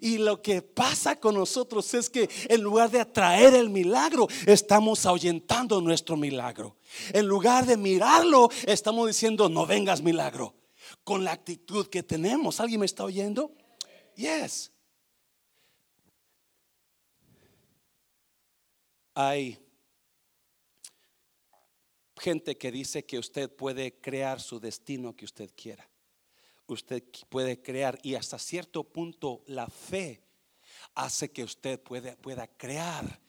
Y 0.00 0.18
lo 0.18 0.42
que 0.42 0.62
pasa 0.62 1.16
con 1.16 1.34
nosotros 1.34 1.92
es 1.94 2.10
que 2.10 2.28
en 2.48 2.62
lugar 2.62 2.90
de 2.90 3.00
atraer 3.00 3.54
el 3.54 3.70
milagro, 3.70 4.28
estamos 4.46 5.06
ahuyentando 5.06 5.80
nuestro 5.80 6.16
milagro. 6.16 6.76
En 7.12 7.26
lugar 7.26 7.66
de 7.66 7.76
mirarlo, 7.76 8.50
estamos 8.66 9.06
diciendo, 9.06 9.48
no 9.48 9.66
vengas 9.66 10.02
milagro. 10.02 10.54
Con 11.04 11.24
la 11.24 11.32
actitud 11.32 11.86
que 11.86 12.02
tenemos. 12.02 12.60
¿Alguien 12.60 12.80
me 12.80 12.86
está 12.86 13.04
oyendo? 13.04 13.52
Yes. 14.16 14.72
Hay 19.14 19.58
gente 22.16 22.56
que 22.56 22.70
dice 22.70 23.04
que 23.04 23.18
usted 23.18 23.54
puede 23.54 23.98
crear 24.00 24.40
su 24.40 24.60
destino 24.60 25.16
que 25.16 25.24
usted 25.24 25.50
quiera 25.56 25.90
usted 26.72 27.02
puede 27.28 27.62
crear 27.62 27.98
y 28.02 28.14
hasta 28.14 28.38
cierto 28.38 28.84
punto 28.84 29.42
la 29.46 29.66
fe 29.66 30.22
hace 30.94 31.30
que 31.30 31.44
usted 31.44 31.80
pueda, 31.80 32.16
pueda 32.16 32.46
crear 32.46 33.20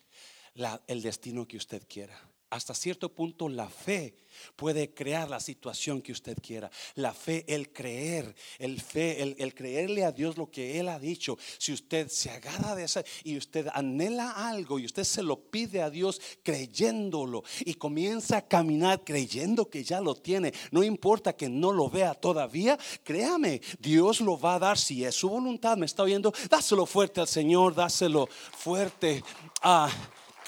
el 0.88 1.02
destino 1.02 1.48
que 1.48 1.58
usted 1.58 1.84
quiera 1.88 2.31
hasta 2.52 2.76
cierto 2.76 3.10
punto 3.10 3.48
la 3.48 3.70
fe 3.70 4.14
puede 4.56 4.94
crear 4.94 5.30
la 5.30 5.40
situación 5.40 6.02
que 6.02 6.12
usted 6.12 6.38
quiera. 6.42 6.70
La 6.96 7.14
fe, 7.14 7.46
el 7.48 7.72
creer, 7.72 8.36
el 8.60 8.82
fe, 8.82 9.22
el, 9.22 9.54
creerle 9.54 10.04
a 10.04 10.12
Dios 10.12 10.38
lo 10.38 10.52
que 10.52 10.80
Él 10.80 10.90
ha 10.90 11.00
dicho. 11.00 11.38
Si 11.58 11.72
usted 11.72 12.10
se 12.10 12.30
agarra 12.30 12.76
de 12.76 12.84
esa 12.84 13.04
y 13.24 13.38
usted 13.38 13.68
anhela 13.74 14.50
algo 14.50 14.80
y 14.80 14.86
usted 14.86 15.06
se 15.06 15.24
lo 15.24 15.40
pide 15.40 15.82
a 15.82 15.90
Dios 15.90 16.22
creyéndolo 16.44 17.44
y 17.62 17.76
comienza 17.76 18.38
a 18.38 18.48
caminar 18.48 19.04
creyendo 19.04 19.70
que 19.70 19.84
ya 19.84 20.02
lo 20.02 20.16
tiene, 20.16 20.54
no 20.72 20.84
importa 20.84 21.34
que 21.34 21.48
no 21.48 21.72
lo 21.72 21.90
vea 21.90 22.14
todavía, 22.14 22.78
créame, 23.04 23.62
Dios 23.80 24.20
lo 24.20 24.38
va 24.38 24.56
a 24.56 24.60
dar 24.60 24.78
si 24.78 25.06
es 25.06 25.16
su 25.16 25.30
voluntad. 25.30 25.78
¿Me 25.78 25.86
está 25.86 26.04
oyendo? 26.04 26.34
Dáselo 26.50 26.86
fuerte 26.86 27.22
al 27.22 27.28
Señor, 27.28 27.76
dáselo 27.76 28.28
fuerte. 28.28 29.24
a 29.62 29.90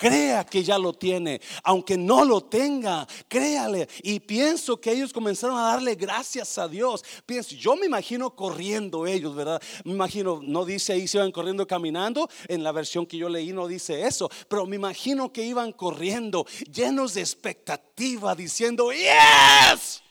Crea 0.04 0.44
que 0.44 0.62
ya 0.62 0.78
lo 0.78 0.92
tiene, 0.92 1.40
aunque 1.64 1.96
no 1.96 2.26
lo 2.26 2.42
tenga, 2.42 3.08
créale. 3.30 3.88
Y 4.02 4.20
pienso 4.20 4.76
que 4.76 4.92
ellos 4.92 5.14
comenzaron 5.14 5.58
a 5.58 5.62
darle 5.62 5.96
gracias 5.96 6.58
a 6.58 6.68
Dios. 6.68 7.06
Pienso, 7.26 7.56
yo 7.56 7.78
me 7.78 7.86
imagino 7.86 8.36
corriendo 8.36 9.08
ellos, 9.08 9.34
¿verdad? 9.34 9.62
Me 9.86 9.94
imagino, 9.94 10.42
no 10.44 10.66
dice 10.66 10.92
ahí 10.92 11.08
se 11.08 11.20
iban 11.20 11.32
corriendo 11.32 11.66
caminando, 11.66 12.30
en 12.50 12.64
la 12.66 12.74
versión 12.74 13.06
que 13.06 13.16
yo 13.16 13.30
leí 13.30 13.54
no 13.54 13.66
dice 13.66 14.06
eso, 14.06 14.30
pero 14.50 14.66
me 14.66 14.76
imagino 14.76 15.32
que 15.32 15.46
iban 15.46 15.72
corriendo 15.72 16.46
llenos 16.70 17.14
de 17.14 17.22
expectativa, 17.22 18.36
diciendo, 18.36 18.92
yes. 18.92 20.04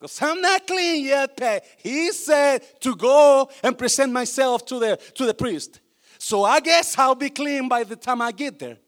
Because 0.00 0.22
I'm 0.22 0.40
not 0.40 0.66
clean 0.66 1.04
yet. 1.04 1.38
He 1.76 2.12
said 2.12 2.62
to 2.80 2.96
go 2.96 3.50
and 3.62 3.76
present 3.76 4.10
myself 4.10 4.64
to 4.68 4.78
the, 4.78 4.96
to 5.16 5.26
the 5.26 5.34
priest. 5.34 5.81
So 6.22 6.44
I 6.44 6.60
guess 6.60 6.96
I'll 6.96 7.16
be 7.16 7.30
clean 7.30 7.68
by 7.68 7.82
the 7.82 7.96
time 7.96 8.22
I 8.22 8.30
get 8.30 8.56
there. 8.56 8.78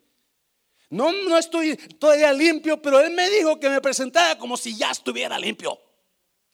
No, 0.89 1.11
no 1.11 1.37
estoy 1.37 1.77
todavía 1.99 2.33
limpio, 2.33 2.81
pero 2.81 3.01
él 3.01 3.13
me 3.13 3.29
dijo 3.29 3.59
que 3.59 3.69
me 3.69 3.81
presentara 3.81 4.39
como 4.39 4.57
si 4.57 4.77
ya 4.77 4.93
estuviera 4.93 5.37
limpio. 5.37 5.77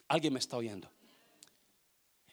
Alguien 0.09 0.33
me 0.33 0.39
está 0.39 0.57
oyendo. 0.57 0.91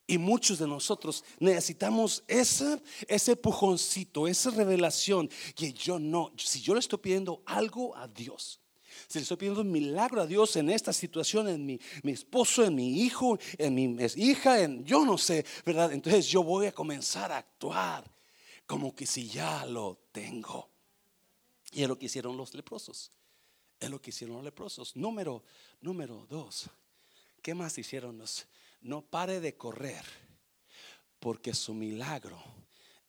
Y 0.08 0.18
muchos 0.18 0.60
de 0.60 0.66
nosotros 0.66 1.26
necesitamos 1.40 2.24
ese, 2.26 2.82
ese 3.10 3.36
pujoncito, 3.36 4.30
esa 4.30 4.50
revelación 4.52 5.30
que 5.54 5.74
yo 5.74 6.00
no, 6.00 6.32
si 6.38 6.62
yo 6.62 6.74
le 6.74 6.80
estoy 6.80 7.00
pidiendo 7.00 7.44
algo 7.46 7.98
a 7.98 8.08
Dios, 8.08 8.62
si 9.10 9.20
le 9.20 9.24
estoy 9.24 9.36
pidiendo 9.36 9.60
un 9.60 9.72
milagro 9.74 10.22
a 10.22 10.26
Dios 10.26 10.56
en 10.56 10.70
esta 10.70 10.94
situación, 10.94 11.50
en 11.50 11.66
mi, 11.66 11.82
mi 12.02 12.14
esposo, 12.14 12.64
en 12.64 12.76
mi 12.76 13.02
hijo, 13.02 13.38
en 13.58 13.76
mi 13.76 13.98
hija, 14.16 14.62
en 14.62 14.86
yo 14.86 15.04
no 15.04 15.18
sé, 15.18 15.46
¿verdad? 15.66 15.92
Entonces 15.92 16.28
yo 16.28 16.44
voy 16.44 16.68
a 16.68 16.72
comenzar 16.72 17.30
a 17.34 17.40
actuar 17.40 18.17
como 18.68 18.94
que 18.94 19.08
si 19.08 19.28
ya 19.28 19.66
lo 19.66 19.98
tengo. 20.12 20.70
Y 21.72 21.82
es 21.82 21.88
lo 21.88 21.98
que 21.98 22.06
hicieron 22.06 22.38
los 22.38 22.54
leprosos. 22.54 23.12
Es 23.80 23.90
lo 23.90 24.02
que 24.02 24.12
hicieron 24.12 24.36
los 24.36 24.46
leprosos. 24.46 24.96
Número, 24.96 25.44
número 25.82 26.28
dos. 26.30 26.70
¿Qué 27.42 27.56
más 27.56 27.78
hicieron 27.78 28.18
los? 28.18 28.46
No 28.82 29.02
pare 29.02 29.40
de 29.40 29.56
correr, 29.56 30.04
porque 31.20 31.54
su 31.54 31.74
milagro 31.74 32.42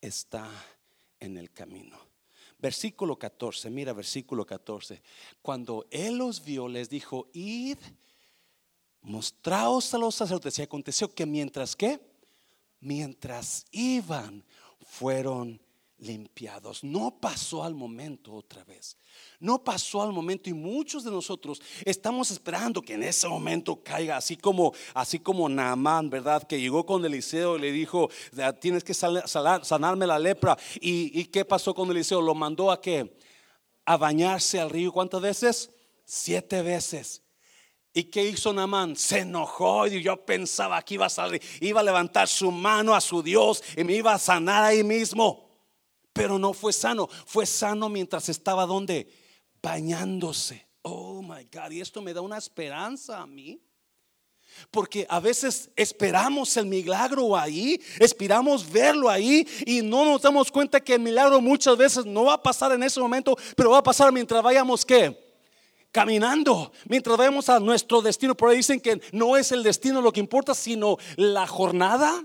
está 0.01 0.49
en 1.19 1.37
el 1.37 1.51
camino. 1.51 1.97
Versículo 2.57 3.17
14, 3.17 3.69
mira 3.69 3.93
versículo 3.93 4.45
14. 4.45 5.01
Cuando 5.41 5.87
él 5.91 6.17
los 6.17 6.43
vio, 6.43 6.67
les 6.67 6.89
dijo, 6.89 7.29
id, 7.33 7.77
mostraos 9.01 9.93
a 9.93 9.97
los 9.97 10.15
sacerdotes. 10.15 10.59
Y 10.59 10.61
aconteció 10.61 11.13
que 11.13 11.25
mientras 11.25 11.75
que, 11.75 11.99
mientras 12.79 13.65
iban, 13.71 14.43
fueron 14.85 15.61
limpiados. 15.99 16.83
No 16.83 17.17
pasó 17.19 17.63
al 17.63 17.75
momento 17.75 18.33
otra 18.33 18.63
vez. 18.63 18.97
No 19.39 19.63
pasó 19.63 20.01
al 20.01 20.11
momento 20.11 20.49
y 20.49 20.53
muchos 20.53 21.03
de 21.03 21.11
nosotros 21.11 21.61
estamos 21.85 22.31
esperando 22.31 22.81
que 22.81 22.93
en 22.93 23.03
ese 23.03 23.27
momento 23.27 23.81
caiga, 23.83 24.17
así 24.17 24.37
como 24.37 24.73
así 24.93 25.19
como 25.19 25.47
Naamán, 25.49 26.09
¿verdad? 26.09 26.43
Que 26.43 26.59
llegó 26.59 26.85
con 26.85 27.05
Eliseo 27.05 27.57
y 27.57 27.61
le 27.61 27.71
dijo, 27.71 28.09
"Tienes 28.59 28.83
que 28.83 28.93
sanarme 28.93 30.07
la 30.07 30.19
lepra." 30.19 30.57
¿Y, 30.79 31.25
qué 31.25 31.45
pasó 31.45 31.73
con 31.73 31.89
Eliseo? 31.91 32.21
Lo 32.21 32.35
mandó 32.35 32.71
a 32.71 32.81
qué? 32.81 33.17
A 33.85 33.97
bañarse 33.97 34.59
al 34.59 34.69
río 34.69 34.91
¿cuántas 34.91 35.21
veces? 35.21 35.71
Siete 36.05 36.61
veces. 36.61 37.23
¿Y 37.93 38.03
qué 38.03 38.23
hizo 38.23 38.53
Namán? 38.53 38.95
Se 38.95 39.19
enojó 39.19 39.87
y 39.87 40.01
yo 40.03 40.23
pensaba 40.23 40.81
que 40.83 40.93
iba 40.93 41.07
a 41.07 41.09
salir, 41.09 41.41
iba 41.59 41.79
a 41.79 41.83
levantar 41.83 42.27
su 42.27 42.51
mano 42.51 42.93
a 42.93 43.01
su 43.01 43.23
Dios 43.23 43.63
y 43.75 43.83
me 43.83 43.93
iba 43.93 44.13
a 44.13 44.19
sanar 44.19 44.63
ahí 44.63 44.83
mismo. 44.83 45.49
Pero 46.13 46.37
no 46.37 46.53
fue 46.53 46.71
sano, 46.71 47.07
fue 47.25 47.45
sano 47.45 47.89
mientras 47.89 48.29
estaba 48.29 48.65
donde? 48.65 49.11
Bañándose. 49.61 50.67
Oh 50.83 51.21
my 51.21 51.47
God, 51.51 51.71
y 51.71 51.81
esto 51.81 52.01
me 52.01 52.13
da 52.13 52.21
una 52.21 52.37
esperanza 52.37 53.19
a 53.19 53.27
mí. 53.27 53.59
Porque 54.71 55.05
a 55.09 55.19
veces 55.19 55.69
esperamos 55.75 56.57
el 56.57 56.65
milagro 56.65 57.37
ahí, 57.37 57.79
esperamos 57.99 58.69
verlo 58.69 59.09
ahí 59.09 59.47
y 59.65 59.81
no 59.81 60.05
nos 60.05 60.21
damos 60.21 60.51
cuenta 60.51 60.79
que 60.79 60.95
el 60.95 61.01
milagro 61.01 61.39
muchas 61.39 61.77
veces 61.77 62.05
no 62.05 62.25
va 62.25 62.33
a 62.33 62.43
pasar 62.43 62.71
en 62.73 62.83
ese 62.83 62.99
momento, 62.99 63.37
pero 63.55 63.71
va 63.71 63.77
a 63.77 63.83
pasar 63.83 64.11
mientras 64.11 64.43
vayamos 64.43 64.85
que 64.85 65.28
caminando 65.91 66.71
mientras 66.85 67.17
vamos 67.17 67.49
a 67.49 67.59
nuestro 67.59 68.01
destino. 68.01 68.35
Por 68.35 68.49
ahí 68.49 68.57
dicen 68.57 68.79
que 68.79 69.01
no 69.11 69.37
es 69.37 69.51
el 69.51 69.63
destino 69.63 70.01
lo 70.01 70.11
que 70.11 70.19
importa, 70.19 70.53
sino 70.53 70.97
la 71.15 71.47
jornada. 71.47 72.23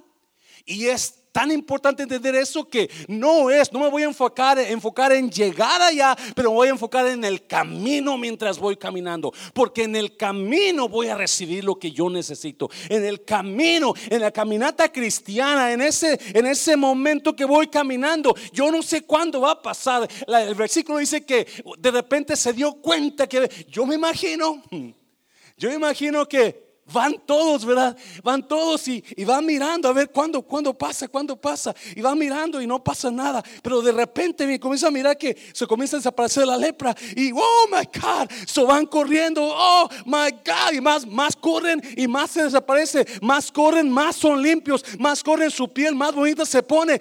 Y 0.65 0.87
es 0.87 1.24
tan 1.35 1.51
importante 1.51 2.05
entender 2.05 2.37
eso 2.37 2.65
que 2.65 2.89
no 3.09 3.51
es, 3.51 3.73
no 3.73 3.81
me 3.81 3.91
voy 3.91 4.03
a 4.03 4.07
enfocar, 4.07 4.57
enfocar 4.57 5.11
en 5.11 5.29
llegar 5.29 5.83
allá, 5.83 6.17
pero 6.33 6.51
me 6.51 6.55
voy 6.55 6.69
a 6.69 6.71
enfocar 6.71 7.09
en 7.09 7.25
el 7.25 7.45
camino 7.49 8.17
mientras 8.17 8.57
voy 8.57 8.77
caminando. 8.77 9.33
Porque 9.53 9.83
en 9.83 9.97
el 9.97 10.17
camino 10.17 10.89
voy 10.89 11.09
a 11.09 11.17
recibir 11.17 11.65
lo 11.65 11.77
que 11.77 11.91
yo 11.91 12.09
necesito. 12.09 12.71
En 12.89 13.05
el 13.05 13.25
camino, 13.25 13.95
en 14.09 14.21
la 14.21 14.31
caminata 14.31 14.93
cristiana, 14.93 15.73
en 15.73 15.81
ese, 15.81 16.21
en 16.33 16.47
ese 16.47 16.77
momento 16.77 17.35
que 17.35 17.45
voy 17.45 17.67
caminando, 17.67 18.33
yo 18.53 18.71
no 18.71 18.81
sé 18.81 19.03
cuándo 19.03 19.41
va 19.41 19.51
a 19.51 19.61
pasar. 19.61 20.09
el 20.29 20.55
versículo 20.55 20.99
dice 20.99 21.27
que 21.27 21.49
de 21.79 21.91
repente 21.91 22.37
se 22.37 22.53
dio 22.53 22.75
cuenta 22.75 23.27
que 23.27 23.67
yo 23.69 23.85
me 23.87 23.97
imagino, 23.97 24.63
yo 25.57 25.73
imagino 25.73 26.29
que 26.29 26.64
van 26.93 27.15
todos, 27.27 27.65
¿verdad? 27.65 27.97
Van 28.23 28.47
todos 28.47 28.87
y, 28.89 29.03
van 29.25 29.45
mirando 29.47 29.89
a 29.89 29.93
ver 29.93 30.11
cuándo, 30.11 30.43
cuándo 30.43 30.75
pasa, 30.75 31.09
cuándo 31.09 31.37
pasa. 31.37 31.75
Y 31.97 32.01
van 32.01 32.19
mirando 32.19 32.61
y 32.61 32.67
no 32.67 32.83
pasa 32.83 33.11
nada. 33.11 33.43
Pero 33.63 33.81
de 33.81 33.93
repente 33.93 34.47
me 34.47 34.61
comienza 34.61 34.89
a 34.89 34.91
mirar 34.91 35.17
que 35.17 35.37
se 35.53 35.67
comienza 35.67 35.97
a 35.97 36.01
desaparecer 36.01 36.47
la 36.47 36.57
lepra. 36.57 36.95
Y 37.17 37.33
oh 37.33 37.69
my 37.71 37.89
God, 38.01 38.31
so 38.47 38.67
van 38.67 38.87
corriendo, 38.87 39.43
oh 39.43 39.89
my 40.05 40.31
God. 40.45 40.73
Y 40.75 40.81
más, 40.81 41.07
más 41.07 41.35
corren 41.37 41.83
y 41.97 42.07
más 42.07 42.31
se 42.33 42.45
desaparece. 42.45 43.07
Más 43.23 43.51
corren, 43.51 43.91
más 43.91 44.17
son 44.17 44.43
limpios. 44.43 44.85
Más 44.99 45.23
corren, 45.23 45.51
su 45.51 45.73
piel 45.73 45.95
más 45.95 46.15
bonita 46.15 46.45
se 46.45 46.63
pone. 46.63 47.01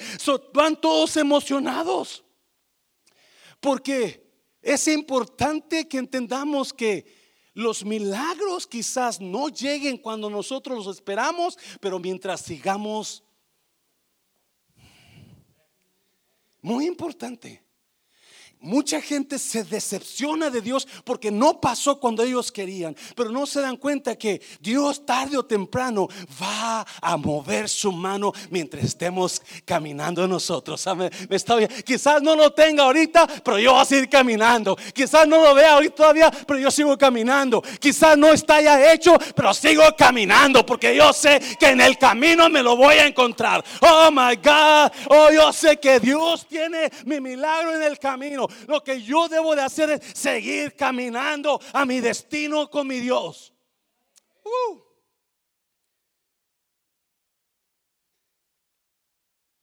Van 0.54 0.80
todos 0.80 1.18
emocionados. 1.18 2.24
Porque 3.60 4.24
es 4.62 4.88
importante 4.88 5.88
que 5.88 5.98
entendamos 5.98 6.74
que 6.74 7.23
los 7.54 7.86
milagros 7.86 8.68
quizás 8.68 9.22
no 9.22 9.50
lleguen 9.50 9.98
cuando 9.98 10.30
nosotros 10.30 10.86
los 10.86 10.98
esperamos, 10.98 11.58
pero 11.80 12.00
mientras 12.00 12.42
sigamos... 12.42 13.24
Muy 16.62 16.86
importante. 16.88 17.62
Mucha 18.64 19.02
gente 19.02 19.38
se 19.40 19.66
decepciona 19.66 20.50
de 20.50 20.62
Dios 20.62 20.88
porque 21.04 21.30
no 21.30 21.60
pasó 21.60 22.00
cuando 22.00 22.24
ellos 22.24 22.50
querían, 22.50 22.96
pero 23.14 23.30
no 23.30 23.46
se 23.46 23.60
dan 23.60 23.76
cuenta 23.76 24.16
que 24.16 24.42
Dios 24.62 25.06
tarde 25.06 25.38
o 25.38 25.44
temprano 25.44 26.08
va 26.42 26.86
a 27.02 27.18
mover 27.18 27.68
su 27.68 27.92
mano 27.92 28.32
mientras 28.50 28.86
estemos 28.86 29.42
caminando 29.66 30.26
nosotros. 30.30 30.86
Quizás 31.84 32.22
no 32.22 32.38
lo 32.38 32.54
tenga 32.54 32.84
ahorita, 32.84 33.28
pero 33.44 33.60
yo 33.60 33.74
voy 33.74 33.82
a 33.82 33.86
seguir 33.86 34.08
caminando. 34.08 34.78
Quizás 34.94 35.28
no 35.28 35.44
lo 35.44 35.54
vea 35.54 35.74
ahorita 35.74 35.96
todavía, 35.96 36.32
pero 36.32 36.58
yo 36.58 36.72
sigo 36.72 36.98
caminando. 36.98 37.62
Quizás 37.82 38.18
no 38.18 38.32
está 38.32 38.62
ya 38.62 38.94
hecho, 38.94 39.18
pero 39.36 39.54
sigo 39.54 39.84
caminando 39.98 40.66
porque 40.66 40.96
yo 40.96 41.12
sé 41.12 41.42
que 41.60 41.72
en 41.72 41.82
el 41.82 41.98
camino 41.98 42.50
me 42.50 42.64
lo 42.64 42.78
voy 42.78 42.96
a 42.96 43.08
encontrar. 43.08 43.62
Oh 43.82 44.10
my 44.10 44.38
God, 44.38 44.90
oh 45.10 45.30
yo 45.34 45.52
sé 45.52 45.82
que 45.82 46.00
Dios 46.00 46.46
tiene 46.48 46.90
mi 47.04 47.20
milagro 47.20 47.76
en 47.76 47.84
el 47.84 48.00
camino. 48.00 48.48
Lo 48.68 48.84
que 48.84 49.02
yo 49.02 49.28
debo 49.28 49.56
de 49.56 49.62
hacer 49.62 49.90
es 49.90 50.18
seguir 50.18 50.76
caminando 50.76 51.60
a 51.74 51.86
mi 51.86 52.00
destino 52.00 52.70
con 52.70 52.88
mi 52.88 53.00
Dios. 53.00 53.54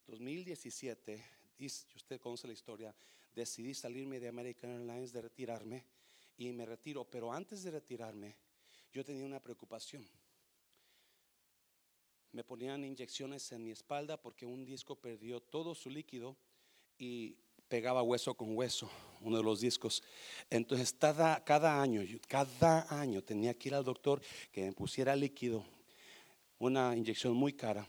2017, 0.07 1.24
uh. 1.59 1.64
usted 1.64 2.20
conoce 2.20 2.46
la 2.46 2.53
historia, 2.53 2.94
decidí 3.35 3.74
salirme 3.74 4.20
de 4.20 4.29
American 4.29 4.70
Airlines, 4.70 5.12
de 5.12 5.22
retirarme 5.22 5.85
y 6.37 6.53
me 6.53 6.66
retiro, 6.66 7.05
pero 7.05 7.33
antes 7.33 7.62
de 7.62 7.70
retirarme 7.70 8.37
yo 8.92 9.05
tenía 9.05 9.24
una 9.24 9.40
preocupación. 9.40 10.07
me 12.33 12.44
ponían 12.44 12.85
inyecciones 12.85 13.50
en 13.53 13.64
mi 13.64 13.70
espalda 13.72 14.20
porque 14.20 14.46
un 14.46 14.64
disco 14.64 14.94
perdió 14.94 15.40
todo 15.40 15.74
su 15.74 15.90
líquido 15.90 16.37
y 16.96 17.37
pegaba 17.70 18.02
hueso 18.02 18.35
con 18.35 18.56
hueso, 18.56 18.90
uno 19.20 19.37
de 19.38 19.44
los 19.44 19.61
discos. 19.61 20.02
Entonces, 20.50 20.92
cada, 20.92 21.42
cada 21.44 21.80
año, 21.80 22.02
cada 22.26 22.85
año 22.90 23.22
tenía 23.22 23.54
que 23.54 23.68
ir 23.68 23.74
al 23.76 23.85
doctor 23.85 24.20
que 24.50 24.64
me 24.64 24.72
pusiera 24.72 25.14
líquido, 25.14 25.64
una 26.59 26.94
inyección 26.96 27.33
muy 27.35 27.52
cara, 27.52 27.87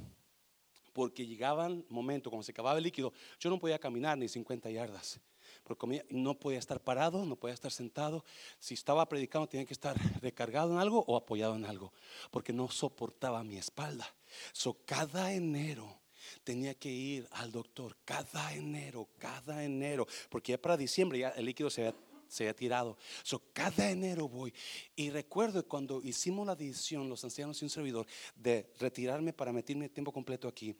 porque 0.94 1.26
llegaban 1.26 1.84
momentos, 1.90 2.30
cuando 2.30 2.44
se 2.44 2.52
acababa 2.52 2.78
el 2.78 2.84
líquido, 2.84 3.12
yo 3.40 3.50
no 3.50 3.60
podía 3.60 3.80
caminar 3.80 4.18
ni 4.18 4.30
50 4.30 4.70
yardas. 4.70 5.20
Porque 5.64 6.06
no 6.10 6.38
podía 6.40 6.60
estar 6.60 6.80
parado, 6.80 7.26
no 7.26 7.36
podía 7.36 7.54
estar 7.54 7.72
sentado. 7.72 8.24
Si 8.60 8.74
estaba 8.74 9.08
predicando, 9.08 9.48
tenía 9.48 9.66
que 9.66 9.74
estar 9.74 9.96
recargado 10.22 10.72
en 10.72 10.80
algo 10.80 11.04
o 11.08 11.18
apoyado 11.18 11.56
en 11.56 11.66
algo, 11.66 11.92
porque 12.30 12.54
no 12.54 12.70
soportaba 12.70 13.44
mi 13.44 13.58
espalda. 13.58 14.08
So, 14.54 14.78
cada 14.86 15.34
enero 15.34 16.01
tenía 16.44 16.74
que 16.76 16.90
ir 16.90 17.28
al 17.32 17.52
doctor 17.52 17.98
cada 18.06 18.54
enero, 18.54 19.10
cada 19.18 19.64
enero, 19.64 20.08
porque 20.30 20.54
ya 20.54 20.62
para 20.62 20.78
diciembre 20.78 21.20
ya 21.20 21.30
el 21.30 21.46
líquido 21.46 21.70
se 21.70 21.88
había, 21.88 22.56
tirado. 22.56 22.98
So, 23.24 23.42
cada 23.54 23.90
enero 23.90 24.30
voy. 24.30 24.54
Y 24.96 25.10
recuerdo 25.10 25.68
cuando 25.68 26.02
hicimos 26.02 26.48
la 26.48 26.56
decisión, 26.56 27.10
los 27.10 27.24
ancianos 27.24 27.62
y 27.62 27.66
un 27.66 27.70
servidor, 27.70 28.08
de 28.36 28.72
retirarme 28.80 29.34
para 29.34 29.52
meterme 29.52 29.90
tiempo 29.90 30.14
completo 30.14 30.48
aquí, 30.48 30.76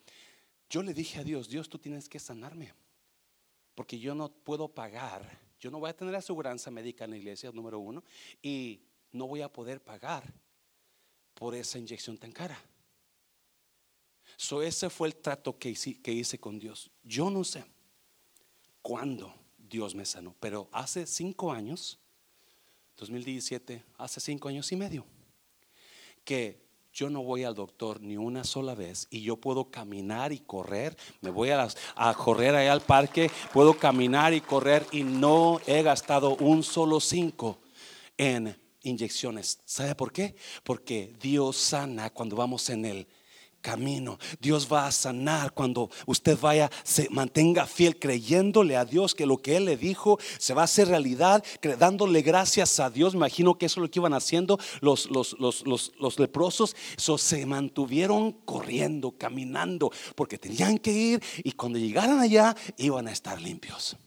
yo 0.70 0.82
le 0.82 0.94
dije 0.94 1.20
a 1.20 1.24
Dios, 1.24 1.50
Dios, 1.50 1.68
tú 1.68 1.78
tienes 1.78 2.08
que 2.08 2.20
sanarme, 2.20 2.74
porque 3.76 4.00
yo 4.00 4.16
no 4.16 4.30
puedo 4.32 4.70
pagar, 4.70 5.30
yo 5.60 5.70
no 5.70 5.80
voy 5.80 5.90
a 5.90 5.96
tener 5.96 6.16
aseguranza 6.16 6.72
médica 6.72 7.04
en 7.04 7.12
la 7.12 7.18
iglesia, 7.18 7.52
número 7.52 7.80
uno, 7.80 8.04
y 8.42 8.82
no 9.12 9.28
voy 9.28 9.42
a 9.42 9.52
poder 9.52 9.84
pagar 9.84 10.34
por 11.34 11.56
esa 11.56 11.78
inyección 11.78 12.18
tan 12.18 12.32
cara. 12.32 12.58
So, 14.42 14.64
ese 14.64 14.90
fue 14.90 15.08
el 15.08 15.16
trato 15.18 15.60
que 15.60 15.70
hice, 15.70 16.02
que 16.02 16.12
hice 16.12 16.40
con 16.40 16.58
Dios. 16.58 16.90
Yo 17.04 17.30
no 17.30 17.44
sé 17.44 17.64
cuándo 18.82 19.32
Dios 19.56 19.94
me 19.94 20.04
sanó, 20.04 20.36
pero 20.40 20.68
hace 20.72 21.06
cinco 21.06 21.52
años, 21.52 22.00
2017, 22.98 23.84
hace 24.00 24.20
cinco 24.20 24.50
años 24.50 24.72
y 24.72 24.78
medio, 24.78 25.06
que 26.26 26.60
yo 26.92 27.12
no 27.12 27.22
voy 27.22 27.44
al 27.44 27.54
doctor 27.54 28.02
ni 28.02 28.18
una 28.18 28.44
sola 28.44 28.74
vez 28.74 29.06
y 29.12 29.22
yo 29.22 29.38
puedo 29.38 29.70
caminar 29.70 30.34
y 30.34 30.40
correr. 30.40 30.98
Me 31.22 31.30
voy 31.30 31.52
a, 31.52 31.68
a, 31.96 32.14
correr 32.16 32.56
allá 32.56 32.74
al 32.74 32.82
parque, 32.82 33.30
puedo 33.54 33.78
caminar 33.78 34.34
y 34.34 34.42
correr 34.42 34.88
y 34.92 35.04
no 35.04 35.62
he 35.68 35.84
gastado 35.84 36.36
un 36.38 36.64
solo 36.64 37.00
cinco 37.00 37.60
en 38.18 38.60
inyecciones. 38.82 39.60
¿Sabe 39.66 39.94
por 39.94 40.12
qué? 40.12 40.36
Porque 40.64 41.14
Dios 41.22 41.58
sana 41.58 42.10
cuando 42.10 42.36
vamos 42.36 42.68
en 42.72 42.86
el 42.86 43.08
camino. 43.62 44.18
Dios 44.40 44.68
va 44.72 44.88
a 44.88 44.92
sanar 44.92 45.54
cuando 45.54 45.90
usted 46.06 46.38
vaya, 46.40 46.70
se 46.84 47.10
mantenga 47.10 47.66
fiel 47.66 47.98
creyéndole 47.98 48.76
a 48.76 48.86
Dios 48.86 49.16
que 49.16 49.26
lo 49.26 49.38
que 49.38 49.58
Él 49.58 49.66
le 49.66 49.78
dijo 49.78 50.20
se 50.38 50.54
va 50.54 50.62
a 50.62 50.66
hacer 50.66 50.88
realidad, 50.88 51.44
dándole 51.80 52.22
gracias 52.22 52.80
a 52.80 52.90
Dios. 52.90 53.14
Me 53.14 53.20
imagino 53.20 53.58
que 53.58 53.68
eso 53.68 53.80
es 53.80 53.84
lo 53.84 53.92
que 53.92 54.00
iban 54.00 54.14
haciendo 54.14 54.60
los, 54.82 55.10
los, 55.10 55.36
los, 55.40 55.64
los 55.66 56.20
leprosos. 56.20 56.76
So, 56.98 57.18
se 57.18 57.46
mantuvieron 57.46 58.32
corriendo, 58.32 59.12
caminando, 59.12 59.92
porque 60.16 60.38
tenían 60.38 60.78
que 60.78 60.92
ir 60.92 61.24
y 61.44 61.52
cuando 61.54 61.80
llegaran 61.80 62.20
allá 62.20 62.56
iban 62.78 63.08
a 63.08 63.12
estar 63.12 63.40
limpios. 63.42 63.98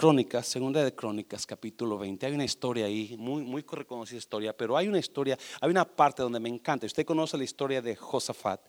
Crónicas, 0.00 0.46
segunda 0.46 0.82
de 0.82 0.94
Crónicas, 0.94 1.44
capítulo 1.44 1.98
20. 1.98 2.24
Hay 2.24 2.32
una 2.32 2.46
historia 2.46 2.86
ahí, 2.86 3.14
muy, 3.18 3.62
reconocida 3.70 4.16
historia, 4.16 4.56
pero 4.56 4.74
hay 4.74 4.88
una 4.88 4.98
historia, 4.98 5.38
hay 5.60 5.70
una 5.70 5.84
parte 5.84 6.22
donde 6.22 6.40
me 6.40 6.48
encanta. 6.48 6.86
Usted 6.86 7.04
conoce 7.04 7.36
la 7.36 7.44
historia 7.44 7.82
de 7.82 7.94
Josafat. 7.94 8.62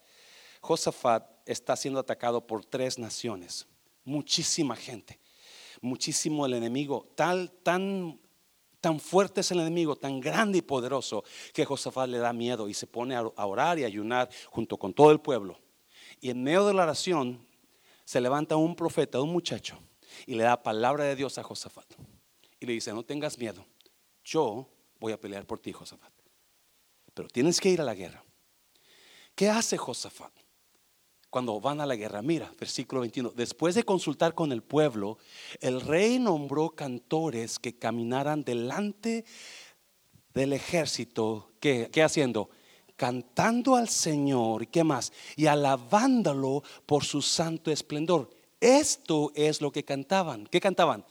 Josafat 0.59 1.23
está 1.45 1.77
siendo 1.77 2.01
atacado 2.01 2.45
por 2.45 2.65
tres 2.65 2.99
naciones, 2.99 3.65
muchísima 4.03 4.75
gente, 4.75 5.21
muchísimo 5.79 6.45
el 6.45 6.53
enemigo, 6.53 7.07
tal, 7.15 7.49
tan, 7.63 8.19
tan 8.81 8.99
fuerte 8.99 9.39
es 9.39 9.51
el 9.51 9.61
enemigo, 9.61 9.95
tan 9.95 10.19
grande 10.19 10.57
y 10.57 10.61
poderoso, 10.61 11.23
que 11.53 11.63
Josafat 11.63 12.09
le 12.09 12.17
da 12.17 12.33
miedo 12.33 12.67
y 12.67 12.73
se 12.73 12.87
pone 12.87 13.15
a 13.15 13.45
orar 13.45 13.79
y 13.79 13.85
ayunar 13.85 14.29
junto 14.49 14.75
con 14.75 14.93
todo 14.93 15.11
el 15.11 15.21
pueblo. 15.21 15.57
Y 16.19 16.29
en 16.29 16.43
medio 16.43 16.65
de 16.65 16.73
la 16.73 16.83
oración 16.83 17.47
se 18.03 18.19
levanta 18.19 18.57
un 18.57 18.75
profeta, 18.75 19.21
un 19.21 19.31
muchacho 19.31 19.79
y 20.25 20.35
le 20.35 20.43
da 20.43 20.61
palabra 20.63 21.03
de 21.05 21.15
Dios 21.15 21.37
a 21.37 21.43
Josafat. 21.43 21.93
Y 22.59 22.65
le 22.65 22.73
dice, 22.73 22.93
no 22.93 23.03
tengas 23.03 23.37
miedo, 23.37 23.65
yo 24.23 24.69
voy 24.99 25.13
a 25.13 25.19
pelear 25.19 25.45
por 25.45 25.59
ti, 25.59 25.71
Josafat. 25.71 26.13
Pero 27.13 27.27
tienes 27.27 27.59
que 27.59 27.69
ir 27.69 27.81
a 27.81 27.83
la 27.83 27.95
guerra. 27.95 28.23
¿Qué 29.35 29.49
hace 29.49 29.77
Josafat? 29.77 30.31
Cuando 31.29 31.59
van 31.61 31.79
a 31.79 31.85
la 31.85 31.95
guerra, 31.95 32.21
mira, 32.21 32.53
versículo 32.59 33.01
21, 33.01 33.31
después 33.31 33.73
de 33.73 33.83
consultar 33.83 34.33
con 34.33 34.51
el 34.51 34.61
pueblo, 34.61 35.17
el 35.61 35.79
rey 35.79 36.19
nombró 36.19 36.71
cantores 36.71 37.57
que 37.57 37.79
caminaran 37.79 38.43
delante 38.43 39.23
del 40.33 40.53
ejército, 40.53 41.53
¿qué, 41.59 41.89
qué 41.91 42.03
haciendo? 42.03 42.49
Cantando 42.97 43.75
al 43.75 43.87
Señor, 43.87 44.63
¿y 44.63 44.67
qué 44.67 44.83
más? 44.83 45.13
Y 45.37 45.45
alabándolo 45.45 46.63
por 46.85 47.05
su 47.05 47.21
santo 47.21 47.71
esplendor. 47.71 48.29
Esto 48.61 49.31
es 49.33 49.59
lo 49.59 49.71
que 49.71 49.83
cantaban. 49.83 50.45
¿Qué 50.45 50.61
cantaban? 50.61 51.03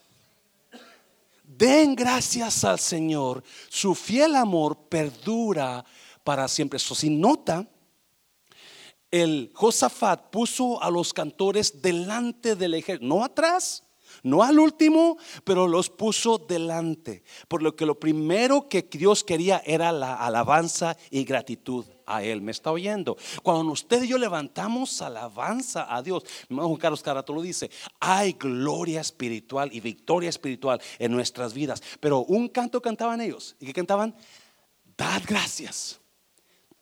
Den 1.43 1.97
gracias 1.97 2.63
al 2.63 2.79
Señor, 2.79 3.43
su 3.69 3.97
fiel 3.97 4.37
amor 4.37 4.89
perdura 4.89 5.85
para 6.23 6.47
siempre. 6.47 6.77
Eso 6.77 6.95
si 6.95 7.11
nota, 7.11 7.69
el 9.11 9.51
Josafat 9.53 10.31
puso 10.31 10.81
a 10.81 10.91
los 10.91 11.13
cantores 11.13 11.83
delante 11.83 12.55
del 12.55 12.75
ejército, 12.75 13.09
no 13.09 13.25
atrás, 13.25 13.83
no 14.23 14.45
al 14.45 14.61
último, 14.61 15.19
pero 15.43 15.67
los 15.67 15.91
puso 15.91 16.39
delante. 16.39 17.25
Por 17.49 17.63
lo 17.63 17.75
que 17.75 17.85
lo 17.85 17.99
primero 17.99 18.69
que 18.69 18.83
Dios 18.83 19.25
quería 19.25 19.61
era 19.67 19.91
la 19.91 20.15
alabanza 20.15 20.97
y 21.11 21.25
gratitud 21.25 21.85
a 22.15 22.23
Él. 22.23 22.43
¿Me 22.43 22.53
está 22.53 22.71
oyendo? 22.71 23.17
Cuando 23.43 23.73
usted 23.73 24.03
y 24.03 24.09
yo 24.09 24.19
levantamos 24.19 25.01
alabanza 25.03 25.95
a 25.95 26.03
Dios, 26.03 26.25
mi 26.49 26.55
hermano 26.55 26.69
Juan 26.69 26.81
Carlos 26.81 27.03
Carato 27.03 27.33
lo 27.33 27.43
dice, 27.43 27.71
hay 27.99 28.33
gloria 28.33 29.01
espiritual 29.01 29.71
y 29.73 29.81
victoria 29.81 30.29
espiritual 30.29 30.81
en 30.99 31.13
nuestras 31.13 31.55
vidas. 31.55 31.83
Pero 32.01 32.21
un 32.25 32.49
canto 32.49 32.83
cantaban 32.83 33.21
ellos. 33.21 33.57
¿Y 33.61 33.67
qué 33.67 33.73
cantaban? 33.73 34.15
Dad 34.97 35.23
gracias. 35.27 36.01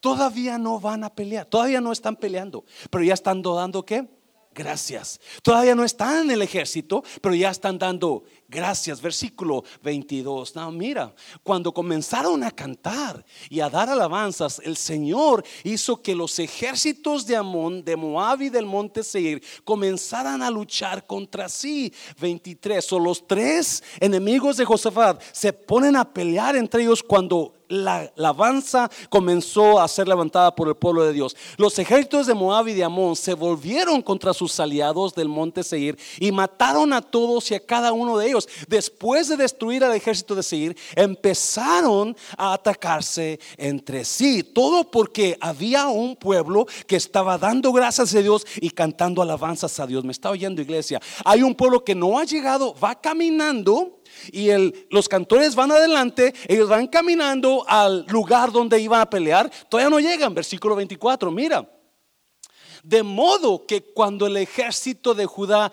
Todavía 0.01 0.59
no 0.59 0.79
van 0.79 1.03
a 1.03 1.15
pelear, 1.15 1.47
todavía 1.47 1.81
no 1.81 1.91
están 1.91 2.15
peleando, 2.15 2.65
pero 2.89 3.03
ya 3.03 3.15
están 3.15 3.43
dando 3.43 3.85
qué? 3.85 4.18
Gracias. 4.59 5.21
Todavía 5.41 5.77
no 5.77 5.85
están 5.85 6.25
en 6.25 6.33
el 6.33 6.43
ejército, 6.43 7.05
pero 7.23 7.35
ya 7.35 7.51
están 7.51 7.79
dando 7.79 8.25
gracias. 8.49 9.01
Versículo 9.01 9.63
22. 9.83 10.57
No, 10.57 10.73
mira, 10.73 11.15
cuando 11.45 11.73
comenzaron 11.73 12.43
a 12.43 12.51
cantar 12.51 13.25
y 13.49 13.61
a 13.61 13.71
dar 13.71 13.89
alabanzas, 13.89 14.61
el 14.65 14.77
Señor 14.77 15.45
hizo 15.63 16.03
que 16.03 16.15
los 16.15 16.39
ejércitos 16.41 17.25
de 17.27 17.37
Amón, 17.37 17.85
de 17.85 17.97
Moab 17.97 18.43
y 18.43 18.49
del 18.49 18.67
monte 18.67 19.05
Seir 19.05 19.43
comenzaran 19.63 20.43
a 20.43 20.51
luchar 20.51 21.07
contra 21.07 21.49
sí. 21.49 21.93
23. 22.21 22.93
O 22.93 22.99
los 22.99 23.27
tres 23.27 23.83
enemigos 24.01 24.57
de 24.57 24.65
Josafat 24.65 25.23
se 25.33 25.53
ponen 25.53 25.95
a 25.95 26.13
pelear 26.13 26.57
entre 26.57 26.83
ellos 26.83 27.03
cuando 27.03 27.55
la 27.69 28.11
alabanza 28.17 28.91
comenzó 29.09 29.81
a 29.81 29.89
ser 29.89 30.09
levantada 30.09 30.55
por 30.55 30.69
el 30.69 30.75
pueblo 30.75 31.05
de 31.05 31.13
Dios. 31.13 31.37
Los 31.57 31.79
ejércitos 31.79 32.27
de 32.27 32.35
Moab 32.35 32.69
y 32.69 32.75
de 32.75 32.85
Amón 32.85 33.17
se 33.17 33.35
volvieron 33.35 34.03
contra 34.03 34.35
sus 34.35 34.59
aliados 34.59 35.15
del 35.15 35.29
monte 35.29 35.63
Seir 35.63 35.99
y 36.19 36.33
mataron 36.33 36.93
a 36.93 37.03
todos 37.03 37.51
y 37.51 37.55
a 37.55 37.65
cada 37.65 37.93
uno 37.93 38.19
de 38.19 38.29
ellos. 38.29 38.49
Después 38.69 39.29
de 39.29 39.37
destruir 39.37 39.85
al 39.85 39.95
ejército 39.95 40.35
de 40.35 40.43
Seir, 40.43 40.77
empezaron 40.97 42.17
a 42.37 42.55
atacarse 42.55 43.39
entre 43.57 44.05
sí. 44.05 44.43
Todo 44.43 44.91
porque 44.91 45.37
había 45.41 45.89
un 45.89 46.17
pueblo 46.17 46.67
que 46.87 46.97
estaba 46.97 47.39
dando 47.39 47.73
gracias 47.73 48.15
a 48.15 48.21
Dios 48.21 48.47
y 48.57 48.71
cantando 48.71 49.23
alabanzas 49.23 49.79
a 49.81 49.87
Dios. 49.87 50.05
Me 50.05 50.13
está 50.13 50.31
oyendo 50.31 50.63
iglesia. 50.63 51.01
Hay 51.25 51.43
un 51.43 51.55
pueblo 51.55 51.85
que 51.85 51.95
no 51.95 52.19
ha 52.19 52.25
llegado, 52.25 52.75
va 52.83 53.01
caminando 53.01 53.98
y 54.33 54.49
los 54.91 55.09
cantores 55.09 55.55
van 55.55 55.73
adelante, 55.73 56.35
ellos 56.47 56.69
van 56.69 56.87
caminando 56.87 57.65
al 57.69 58.05
lugar 58.09 58.53
donde 58.53 58.81
iban 58.81 59.01
a 59.01 59.11
pelear, 59.11 59.51
todavía 59.69 59.91
no 59.91 60.01
llegan, 60.01 60.35
versículo 60.35 60.77
24, 60.77 61.31
mira. 61.31 61.69
De 62.83 63.03
modo 63.03 63.67
que 63.67 63.83
cuando 63.83 64.27
el 64.27 64.37
ejército 64.37 65.15
de 65.15 65.27
Judá, 65.27 65.71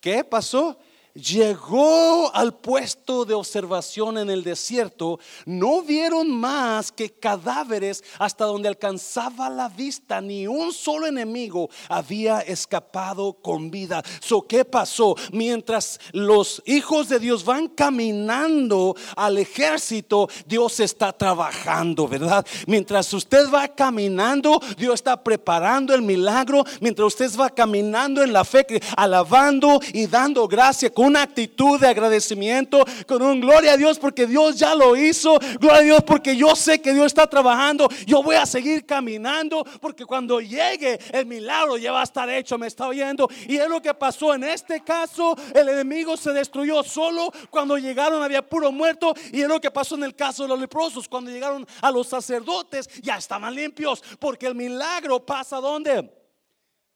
¿qué 0.00 0.24
pasó? 0.24 0.78
Llegó 1.14 2.34
al 2.34 2.54
puesto 2.54 3.24
de 3.24 3.34
observación 3.34 4.18
en 4.18 4.30
el 4.30 4.42
desierto, 4.42 5.20
no 5.46 5.82
vieron 5.82 6.30
más 6.30 6.90
que 6.90 7.10
cadáveres 7.10 8.02
hasta 8.18 8.44
donde 8.44 8.68
alcanzaba 8.68 9.48
la 9.48 9.68
vista. 9.68 10.20
Ni 10.20 10.46
un 10.46 10.72
solo 10.72 11.06
enemigo 11.06 11.70
había 11.88 12.40
escapado 12.40 13.34
con 13.34 13.70
vida. 13.70 14.02
So, 14.20 14.42
¿Qué 14.42 14.64
pasó? 14.64 15.16
Mientras 15.32 16.00
los 16.12 16.62
hijos 16.66 17.08
de 17.08 17.18
Dios 17.18 17.44
van 17.44 17.68
caminando 17.68 18.96
al 19.16 19.38
ejército, 19.38 20.28
Dios 20.46 20.80
está 20.80 21.12
trabajando, 21.12 22.08
¿verdad? 22.08 22.44
Mientras 22.66 23.12
usted 23.14 23.50
va 23.52 23.68
caminando, 23.68 24.60
Dios 24.76 24.94
está 24.94 25.22
preparando 25.22 25.94
el 25.94 26.02
milagro. 26.02 26.64
Mientras 26.80 27.06
usted 27.06 27.30
va 27.38 27.50
caminando 27.50 28.22
en 28.22 28.32
la 28.32 28.44
fe, 28.44 28.66
alabando 28.96 29.80
y 29.92 30.06
dando 30.06 30.48
gracia 30.48 30.90
una 31.04 31.22
actitud 31.22 31.80
de 31.80 31.88
agradecimiento, 31.88 32.84
con 33.06 33.22
un 33.22 33.40
gloria 33.40 33.72
a 33.74 33.76
Dios 33.76 33.98
porque 33.98 34.26
Dios 34.26 34.56
ya 34.56 34.74
lo 34.74 34.96
hizo, 34.96 35.38
gloria 35.60 35.78
a 35.78 35.82
Dios 35.82 36.02
porque 36.04 36.36
yo 36.36 36.56
sé 36.56 36.80
que 36.80 36.92
Dios 36.92 37.06
está 37.06 37.26
trabajando, 37.26 37.88
yo 38.06 38.22
voy 38.22 38.36
a 38.36 38.46
seguir 38.46 38.86
caminando 38.86 39.64
porque 39.80 40.04
cuando 40.04 40.40
llegue 40.40 40.98
el 41.12 41.26
milagro 41.26 41.76
ya 41.76 41.92
va 41.92 42.00
a 42.00 42.04
estar 42.04 42.28
hecho, 42.28 42.58
me 42.58 42.66
está 42.66 42.86
oyendo. 42.86 43.28
Y 43.46 43.56
es 43.56 43.68
lo 43.68 43.80
que 43.80 43.94
pasó 43.94 44.34
en 44.34 44.44
este 44.44 44.82
caso, 44.82 45.36
el 45.54 45.68
enemigo 45.68 46.16
se 46.16 46.32
destruyó 46.32 46.82
solo, 46.82 47.30
cuando 47.50 47.76
llegaron 47.78 48.22
había 48.22 48.46
puro 48.46 48.72
muerto. 48.72 49.14
Y 49.32 49.42
es 49.42 49.48
lo 49.48 49.60
que 49.60 49.70
pasó 49.70 49.94
en 49.96 50.04
el 50.04 50.14
caso 50.14 50.44
de 50.44 50.48
los 50.48 50.58
leprosos, 50.58 51.08
cuando 51.08 51.30
llegaron 51.30 51.66
a 51.80 51.90
los 51.90 52.08
sacerdotes 52.08 52.88
ya 53.02 53.16
estaban 53.16 53.54
limpios. 53.54 54.02
Porque 54.18 54.46
el 54.46 54.54
milagro 54.54 55.24
pasa 55.24 55.58
donde? 55.58 56.10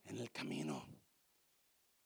En 0.07 0.18
el 0.18 0.31
camino. 0.31 0.88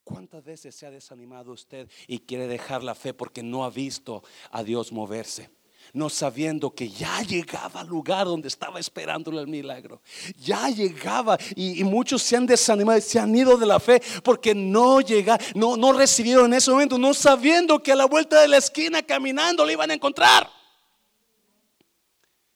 ¿Cuántas 0.03 0.43
veces 0.43 0.75
se 0.75 0.85
ha 0.85 0.91
desanimado 0.91 1.53
usted 1.53 1.89
y 2.07 2.19
quiere 2.19 2.47
dejar 2.47 2.83
la 2.83 2.93
fe 2.93 3.13
porque 3.13 3.41
no 3.41 3.63
ha 3.63 3.69
visto 3.69 4.23
a 4.51 4.61
Dios 4.61 4.91
moverse? 4.91 5.49
No 5.93 6.09
sabiendo 6.09 6.71
que 6.71 6.89
ya 6.89 7.21
llegaba 7.21 7.81
al 7.81 7.87
lugar 7.87 8.25
donde 8.25 8.47
estaba 8.47 8.79
esperándole 8.79 9.39
el 9.39 9.47
milagro. 9.47 10.01
Ya 10.37 10.69
llegaba 10.69 11.37
y, 11.55 11.83
muchos 11.83 12.21
se 12.21 12.35
han 12.35 12.45
desanimado 12.45 12.97
y 12.97 13.01
se 13.01 13.19
han 13.19 13.33
ido 13.35 13.57
de 13.57 13.65
la 13.65 13.79
fe 13.79 14.01
porque 14.23 14.53
no 14.53 15.01
llegaron, 15.01 15.45
no, 15.55 15.77
no 15.77 15.93
recibieron 15.93 16.45
en 16.47 16.53
ese 16.55 16.71
momento, 16.71 16.97
no 16.97 17.13
sabiendo 17.13 17.81
que 17.81 17.91
a 17.91 17.95
la 17.95 18.05
vuelta 18.05 18.41
de 18.41 18.47
la 18.47 18.57
esquina 18.57 19.03
caminando 19.03 19.65
le 19.65 19.73
iban 19.73 19.91
a 19.91 19.93
encontrar. 19.93 20.49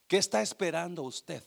¿Qué 0.07 0.17
está 0.17 0.41
esperando 0.41 1.03
usted? 1.03 1.43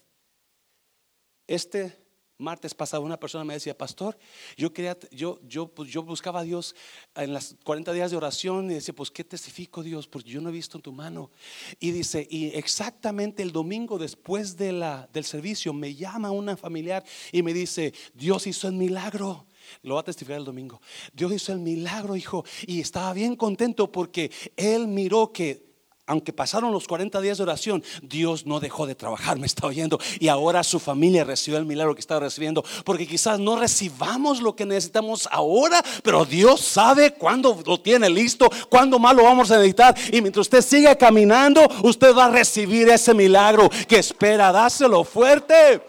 Este 1.47 2.00
martes 2.41 2.75
pasado 2.75 3.03
una 3.03 3.19
persona 3.19 3.45
me 3.45 3.55
decía, 3.55 3.77
pastor, 3.77 4.19
yo 4.57 4.71
yo, 5.11 5.39
yo, 5.47 5.69
pues 5.69 5.91
yo 5.91 6.03
buscaba 6.03 6.41
a 6.41 6.43
Dios 6.43 6.75
en 7.15 7.33
las 7.33 7.57
40 7.65 7.93
días 7.93 8.11
de 8.11 8.17
oración 8.17 8.71
y 8.71 8.75
decía, 8.75 8.95
pues 8.95 9.11
¿qué 9.11 9.25
testifico 9.25 9.83
Dios? 9.83 10.09
Porque 10.09 10.31
yo 10.31 10.41
no 10.41 10.49
he 10.49 10.53
visto 10.53 10.79
en 10.79 10.83
tu 10.83 10.93
mano. 10.93 11.31
Y 11.79 11.91
dice, 11.91 12.27
y 12.31 12.47
exactamente 12.49 13.43
el 13.43 13.53
domingo 13.53 13.99
después 13.99 14.57
de 14.57 14.73
la, 14.73 15.09
del 15.13 15.25
servicio 15.25 15.73
me 15.73 15.95
llama 15.95 16.31
una 16.31 16.57
familiar 16.57 17.05
y 17.33 17.43
me 17.43 17.53
dice, 17.53 17.93
Dios 18.15 18.47
hizo 18.47 18.69
el 18.69 18.75
milagro. 18.75 19.47
Lo 19.83 19.95
va 19.95 20.01
a 20.01 20.05
testificar 20.05 20.39
el 20.39 20.45
domingo. 20.45 20.81
Dios 21.13 21.33
hizo 21.33 21.53
el 21.53 21.61
milagro, 21.61 22.17
hijo. 22.17 22.45
Y 22.67 22.81
estaba 22.81 23.13
bien 23.13 23.37
contento 23.37 23.93
porque 23.93 24.31
él 24.57 24.89
miró 24.89 25.33
que 25.33 25.70
aunque 26.07 26.33
pasaron 26.33 26.73
los 26.73 26.89
40 26.89 27.21
días 27.21 27.39
de 27.39 27.45
oración, 27.45 27.85
Dios 28.03 28.45
no 28.45 28.59
dejó 28.59 28.87
de 28.87 28.97
trabajar, 28.97 29.39
me 29.39 29.47
está 29.47 29.67
oyendo. 29.67 30.01
Y 30.19 30.27
ahora 30.29 30.65
su 30.65 30.81
familia 30.81 31.23
recibió 31.23 31.59
el 31.59 31.67
milagro 31.67 31.95
que 31.95 32.01
estaba 32.01 32.21
recibiendo. 32.21 32.65
Porque 32.85 33.07
quizás 33.07 33.39
no 33.39 33.57
recibamos 33.57 34.43
lo 34.43 34.57
que 34.57 34.67
necesitamos 34.67 35.29
ahora, 35.31 35.83
pero 36.03 36.25
Dios 36.25 36.63
sabe 36.63 37.13
cuándo 37.15 37.63
lo 37.65 37.81
tiene 37.81 38.11
listo, 38.11 38.51
cuándo 38.69 38.99
más 38.99 39.15
lo 39.15 39.23
vamos 39.23 39.51
a 39.51 39.57
necesitar. 39.57 39.95
Y 40.13 40.21
mientras 40.21 40.47
usted 40.47 40.63
siga 40.63 40.97
caminando, 40.97 41.69
usted 41.85 42.15
va 42.15 42.25
a 42.25 42.31
recibir 42.31 42.89
ese 42.89 43.15
milagro 43.15 43.71
que 43.87 43.99
espera. 43.99 44.51
Dáselo 44.51 45.05
fuerte. 45.05 45.81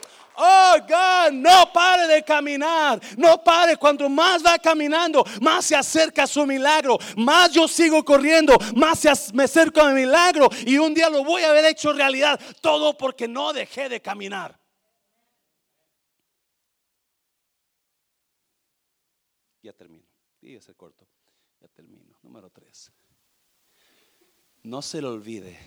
Oh, 0.43 0.75
God, 0.87 1.33
no 1.33 1.71
pare 1.71 2.07
de 2.07 2.23
caminar. 2.23 2.99
No 3.15 3.43
pare. 3.43 3.77
Cuando 3.77 4.09
más 4.09 4.43
va 4.43 4.57
caminando, 4.57 5.23
más 5.39 5.65
se 5.65 5.75
acerca 5.75 6.23
a 6.23 6.27
su 6.27 6.47
milagro. 6.47 6.97
Más 7.15 7.51
yo 7.51 7.67
sigo 7.67 8.03
corriendo, 8.03 8.57
más 8.75 9.31
me 9.35 9.43
acerco 9.43 9.81
a 9.81 9.89
mi 9.89 10.01
milagro. 10.01 10.49
Y 10.65 10.79
un 10.79 10.95
día 10.95 11.11
lo 11.11 11.23
voy 11.23 11.43
a 11.43 11.51
haber 11.51 11.65
hecho 11.65 11.93
realidad. 11.93 12.39
Todo 12.59 12.97
porque 12.97 13.27
no 13.27 13.53
dejé 13.53 13.87
de 13.87 14.01
caminar. 14.01 14.59
Ya 19.61 19.73
termino. 19.73 20.07
Dígase 20.41 20.73
corto. 20.73 21.05
Ya 21.59 21.67
termino. 21.67 22.17
Número 22.23 22.49
tres. 22.49 22.91
No 24.63 24.81
se 24.81 25.01
le 25.01 25.07
olvide 25.07 25.59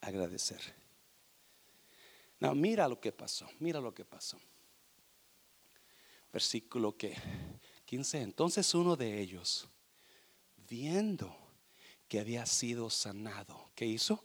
agradecer. 0.00 0.77
No, 2.40 2.54
mira 2.54 2.88
lo 2.88 3.00
que 3.00 3.12
pasó, 3.12 3.48
mira 3.58 3.80
lo 3.80 3.92
que 3.92 4.04
pasó. 4.04 4.38
Versículo 6.32 6.96
que 6.96 7.16
15. 7.84 8.20
Entonces 8.20 8.74
uno 8.74 8.96
de 8.96 9.20
ellos, 9.20 9.68
viendo 10.68 11.34
que 12.06 12.20
había 12.20 12.46
sido 12.46 12.90
sanado, 12.90 13.70
¿qué 13.74 13.86
hizo? 13.86 14.24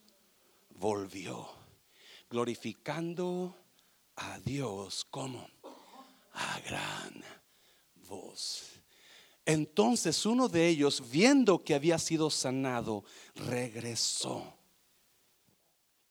Volvió, 0.69 1.49
glorificando 2.29 3.55
a 4.15 4.39
Dios 4.39 5.05
como 5.09 5.49
a 6.33 6.59
gran 6.59 7.23
voz. 8.07 8.81
Entonces 9.45 10.25
uno 10.25 10.47
de 10.47 10.67
ellos, 10.67 11.09
viendo 11.09 11.63
que 11.63 11.73
había 11.73 11.97
sido 11.99 12.29
sanado, 12.29 13.03
regresó 13.35 14.57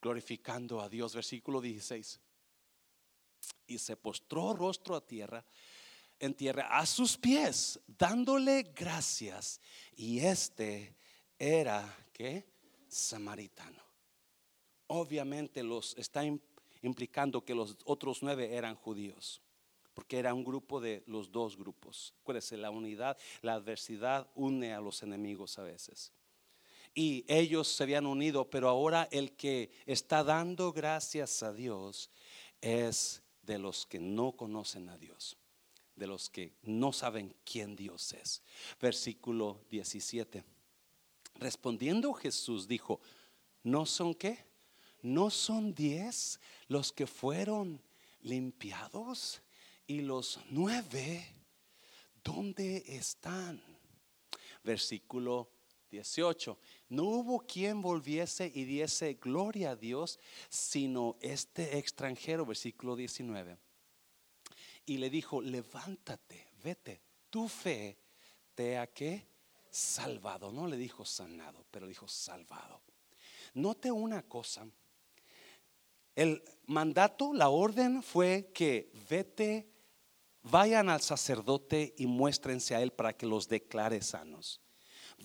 glorificando 0.03 0.81
a 0.81 0.89
Dios. 0.89 1.15
Versículo 1.15 1.61
16. 1.61 2.21
Y 3.69 3.79
se 3.79 3.97
postró 3.97 4.53
rostro 4.53 4.97
a 4.97 5.07
tierra, 5.07 5.45
en 6.19 6.35
tierra, 6.35 6.79
a 6.79 6.85
sus 6.85 7.17
pies, 7.17 7.81
dándole 7.87 8.73
gracias. 8.75 9.61
Y 9.97 10.19
este 10.19 10.95
era, 11.39 11.97
¿qué? 12.13 12.47
Samaritano. 12.89 13.83
Obviamente 14.89 15.63
los 15.63 15.97
está 15.97 16.23
implicando 16.83 17.45
que 17.45 17.55
los 17.55 17.79
otros 17.85 18.23
nueve 18.23 18.55
eran 18.55 18.75
judíos 18.75 19.41
porque 19.95 20.19
era 20.19 20.33
un 20.33 20.43
grupo 20.43 20.81
de 20.81 21.03
los 21.07 21.31
dos 21.31 21.57
grupos. 21.57 22.15
Acuérdense, 22.23 22.57
la 22.57 22.71
unidad, 22.71 23.19
la 23.43 23.55
adversidad 23.55 24.27
une 24.35 24.73
a 24.73 24.81
los 24.81 25.03
enemigos 25.03 25.59
a 25.59 25.65
veces 25.65 26.13
y 26.95 27.25
ellos 27.29 27.69
se 27.69 27.83
habían 27.83 28.07
unido, 28.07 28.49
pero 28.51 28.69
ahora 28.69 29.09
el 29.11 29.33
que 29.33 29.71
está 29.87 30.23
dando 30.23 30.73
gracias 30.73 31.43
a 31.43 31.53
Dios 31.53 32.11
es 32.61 33.23
de 33.43 33.59
los 33.59 33.87
que 33.87 33.99
no 33.99 34.33
conocen 34.33 34.89
a 34.89 34.99
Dios, 34.99 35.37
de 35.97 36.07
los 36.07 36.29
que 36.31 36.55
no 36.63 36.93
saben 36.93 37.35
quién 37.45 37.77
Dios 37.77 38.13
es. 38.13 38.43
Versículo 38.81 39.65
17. 39.71 40.45
Respondiendo 41.37 42.13
Jesús 42.13 42.69
dijo, 42.69 43.01
¿no 43.63 43.87
son 43.87 44.15
qué? 44.15 44.45
¿No 45.01 45.31
son 45.31 45.75
diez 45.75 46.39
los 46.69 46.93
que 46.93 47.07
fueron 47.07 47.83
limpiados? 48.21 49.43
Y 49.87 50.03
los 50.03 50.39
nueve, 50.51 51.27
¿dónde 52.23 52.85
están? 52.87 53.61
Versículo 54.63 55.51
18. 55.91 56.59
No 56.93 57.05
hubo 57.05 57.41
quien 57.41 57.81
volviese 57.81 58.53
y 58.55 58.65
diese 58.65 59.15
gloria 59.15 59.71
a 59.71 59.77
Dios, 59.77 60.21
sino 60.51 61.17
este 61.23 61.79
extranjero, 61.79 62.45
versículo 62.45 62.97
19. 62.97 63.57
Y 64.85 64.99
le 64.99 65.09
dijo, 65.09 65.41
levántate, 65.41 66.49
vete, 66.63 67.01
tu 67.31 67.49
fe 67.49 67.97
te 68.55 68.77
ha 68.77 68.87
que 68.89 69.27
salvado. 69.71 70.53
No 70.53 70.67
le 70.67 70.77
dijo 70.77 71.07
sanado, 71.07 71.65
pero 71.71 71.87
dijo 71.87 72.07
salvado. 72.07 72.83
Note 73.55 73.91
una 73.91 74.23
cosa. 74.23 74.67
El 76.15 76.45
mandato, 76.67 77.33
la 77.33 77.49
orden 77.49 78.03
fue 78.03 78.51
que 78.53 78.93
vete, 79.09 79.67
vayan 80.43 80.91
al 80.91 81.01
sacerdote 81.01 81.95
y 81.97 82.07
muéstrense 82.07 82.75
a 82.75 82.83
él 82.83 82.93
para 82.93 83.17
que 83.17 83.25
los 83.25 83.49
declare 83.49 84.03
sanos. 84.03 84.62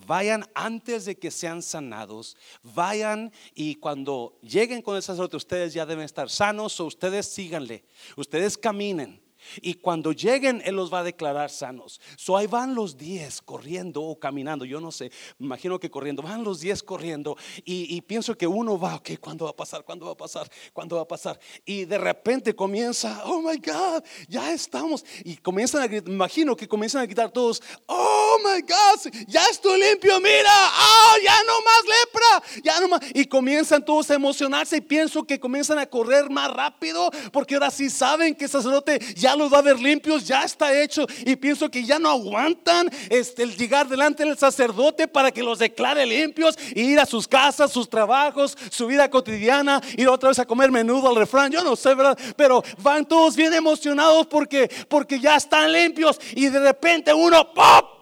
Vayan 0.06 0.46
antes 0.54 1.06
de 1.06 1.18
que 1.18 1.32
sean 1.32 1.62
sanados. 1.62 2.38
Vayan 2.64 3.32
y 3.56 3.76
cuando 3.76 4.38
lleguen 4.42 4.82
con 4.82 4.96
el 4.96 5.02
sacerdote, 5.02 5.38
ustedes 5.38 5.74
ya 5.74 5.86
deben 5.86 6.06
estar 6.06 6.30
sanos 6.30 6.80
o 6.80 6.86
ustedes 6.86 7.26
síganle. 7.26 7.84
Ustedes 8.16 8.58
caminen. 8.58 9.27
Y 9.62 9.76
cuando 9.76 10.12
lleguen, 10.12 10.62
Él 10.66 10.76
los 10.76 10.94
va 10.94 11.00
a 11.00 11.04
declarar 11.04 11.50
sanos. 11.50 12.00
So 12.16 12.38
ahí 12.38 12.48
van 12.48 12.76
los 12.76 12.98
diez 12.98 13.42
corriendo 13.42 14.02
o 14.02 14.20
caminando. 14.20 14.66
Yo 14.66 14.80
no 14.80 14.92
sé, 14.92 15.12
imagino 15.40 15.80
que 15.80 15.90
corriendo. 15.90 16.22
Van 16.22 16.44
los 16.44 16.60
diez 16.60 16.84
corriendo. 16.84 17.38
Y, 17.66 18.02
pienso 18.02 18.38
que 18.38 18.48
uno 18.48 18.80
va, 18.80 18.96
ok, 18.96 19.12
¿cuándo 19.20 19.46
va 19.46 19.52
a 19.52 19.56
pasar? 19.56 19.84
¿Cuándo 19.84 20.06
va 20.06 20.14
a 20.14 20.18
pasar? 20.18 20.50
¿Cuándo 20.74 20.96
va 20.96 21.02
a 21.04 21.08
pasar? 21.08 21.40
Y 21.66 21.86
de 21.86 21.98
repente 21.98 22.56
comienza, 22.56 23.24
oh 23.26 23.42
my 23.42 23.58
God, 23.58 24.04
ya 24.28 24.54
estamos. 24.54 25.06
Y 25.24 25.38
comienzan 25.38 25.82
a 25.82 25.88
gritar, 25.88 26.10
imagino 26.10 26.56
que 26.56 26.68
comienzan 26.68 27.02
a 27.02 27.06
gritar 27.06 27.32
todos, 27.32 27.62
oh 27.88 28.38
my 28.44 28.62
God, 28.62 29.14
ya 29.28 29.46
estoy 29.48 29.80
limpio, 29.80 30.20
mira, 30.20 30.72
oh, 30.80 31.16
ya 31.24 31.36
no 31.46 31.54
más 31.62 31.84
lepra, 31.84 32.62
ya 32.64 32.80
no 32.80 32.88
más. 32.88 33.02
Y 33.14 33.26
comienzan 33.26 33.84
todos 33.84 34.10
a 34.12 34.16
emocionarse 34.16 34.78
y 34.78 34.82
pienso 34.82 35.24
que 35.24 35.40
comienzan 35.40 35.80
a 35.80 35.86
correr 35.86 36.30
más 36.30 36.52
rápido 36.52 37.10
porque 37.32 37.56
ahora 37.56 37.72
sí 37.72 37.90
saben 37.90 38.36
que 38.36 38.46
el 38.46 38.52
sacerdote 38.52 39.00
ya 39.16 39.36
los 39.38 39.52
va 39.52 39.60
a 39.60 39.62
ver 39.62 39.80
limpios, 39.80 40.28
ya 40.28 40.44
está 40.44 40.78
hecho. 40.80 41.06
Y 41.26 41.36
pienso 41.36 41.70
que 41.70 41.84
ya 41.84 42.00
no 42.00 42.10
aguantan 42.10 42.90
este, 43.10 43.44
el 43.44 43.56
llegar 43.56 43.88
delante 43.88 44.26
del 44.26 44.38
sacerdote 44.38 45.08
para 45.08 45.32
que 45.32 45.44
los 45.44 45.60
declare 45.60 46.06
limpios 46.06 46.58
e 46.76 46.82
ir 46.82 47.00
a 47.00 47.06
sus 47.06 47.28
casas, 47.28 47.72
sus 47.72 47.90
trabajos, 47.90 48.58
su 48.70 48.88
vida 48.88 49.10
cotidiana, 49.10 49.82
ir 49.98 50.08
otra 50.08 50.30
vez 50.30 50.40
a 50.40 50.46
comer 50.46 50.72
menudo 50.72 51.10
al 51.10 51.16
refrán. 51.16 51.52
Yo 51.52 51.64
no 51.64 51.76
sé, 51.76 51.94
¿verdad? 51.94 52.18
Pero 52.36 52.64
van 52.82 53.06
todos 53.06 53.36
bien 53.36 53.54
emocionados 53.54 54.28
porque, 54.28 54.70
porque 54.90 55.20
ya 55.20 55.36
están 55.36 55.72
limpios 55.72 56.20
y 56.36 56.50
de 56.50 56.60
repente 56.60 57.14
uno, 57.14 57.54
¡pop! 57.54 57.98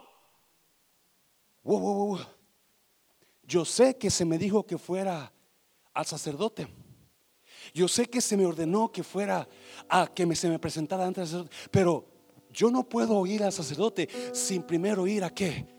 Yo 3.44 3.66
sé 3.66 3.98
que 3.98 4.10
se 4.10 4.26
me 4.26 4.38
dijo 4.38 4.66
que 4.66 4.78
fuera 4.78 5.32
al 5.94 6.06
sacerdote. 6.06 6.85
Yo 7.76 7.90
sé 7.90 8.06
que 8.06 8.22
se 8.22 8.38
me 8.38 8.46
ordenó 8.46 8.90
que 8.90 9.04
fuera 9.04 9.46
a 9.90 10.08
que 10.08 10.26
me, 10.26 10.34
se 10.34 10.48
me 10.48 10.58
presentara 10.58 11.06
ante 11.06 11.20
el 11.20 11.28
sacerdote, 11.28 11.56
pero 11.70 12.06
yo 12.54 12.72
no 12.72 12.88
puedo 12.88 13.26
ir 13.26 13.44
al 13.44 13.52
sacerdote 13.52 14.08
sin 14.32 14.64
primero 14.64 15.06
ir 15.08 15.26
a 15.26 15.30
qué? 15.30 15.75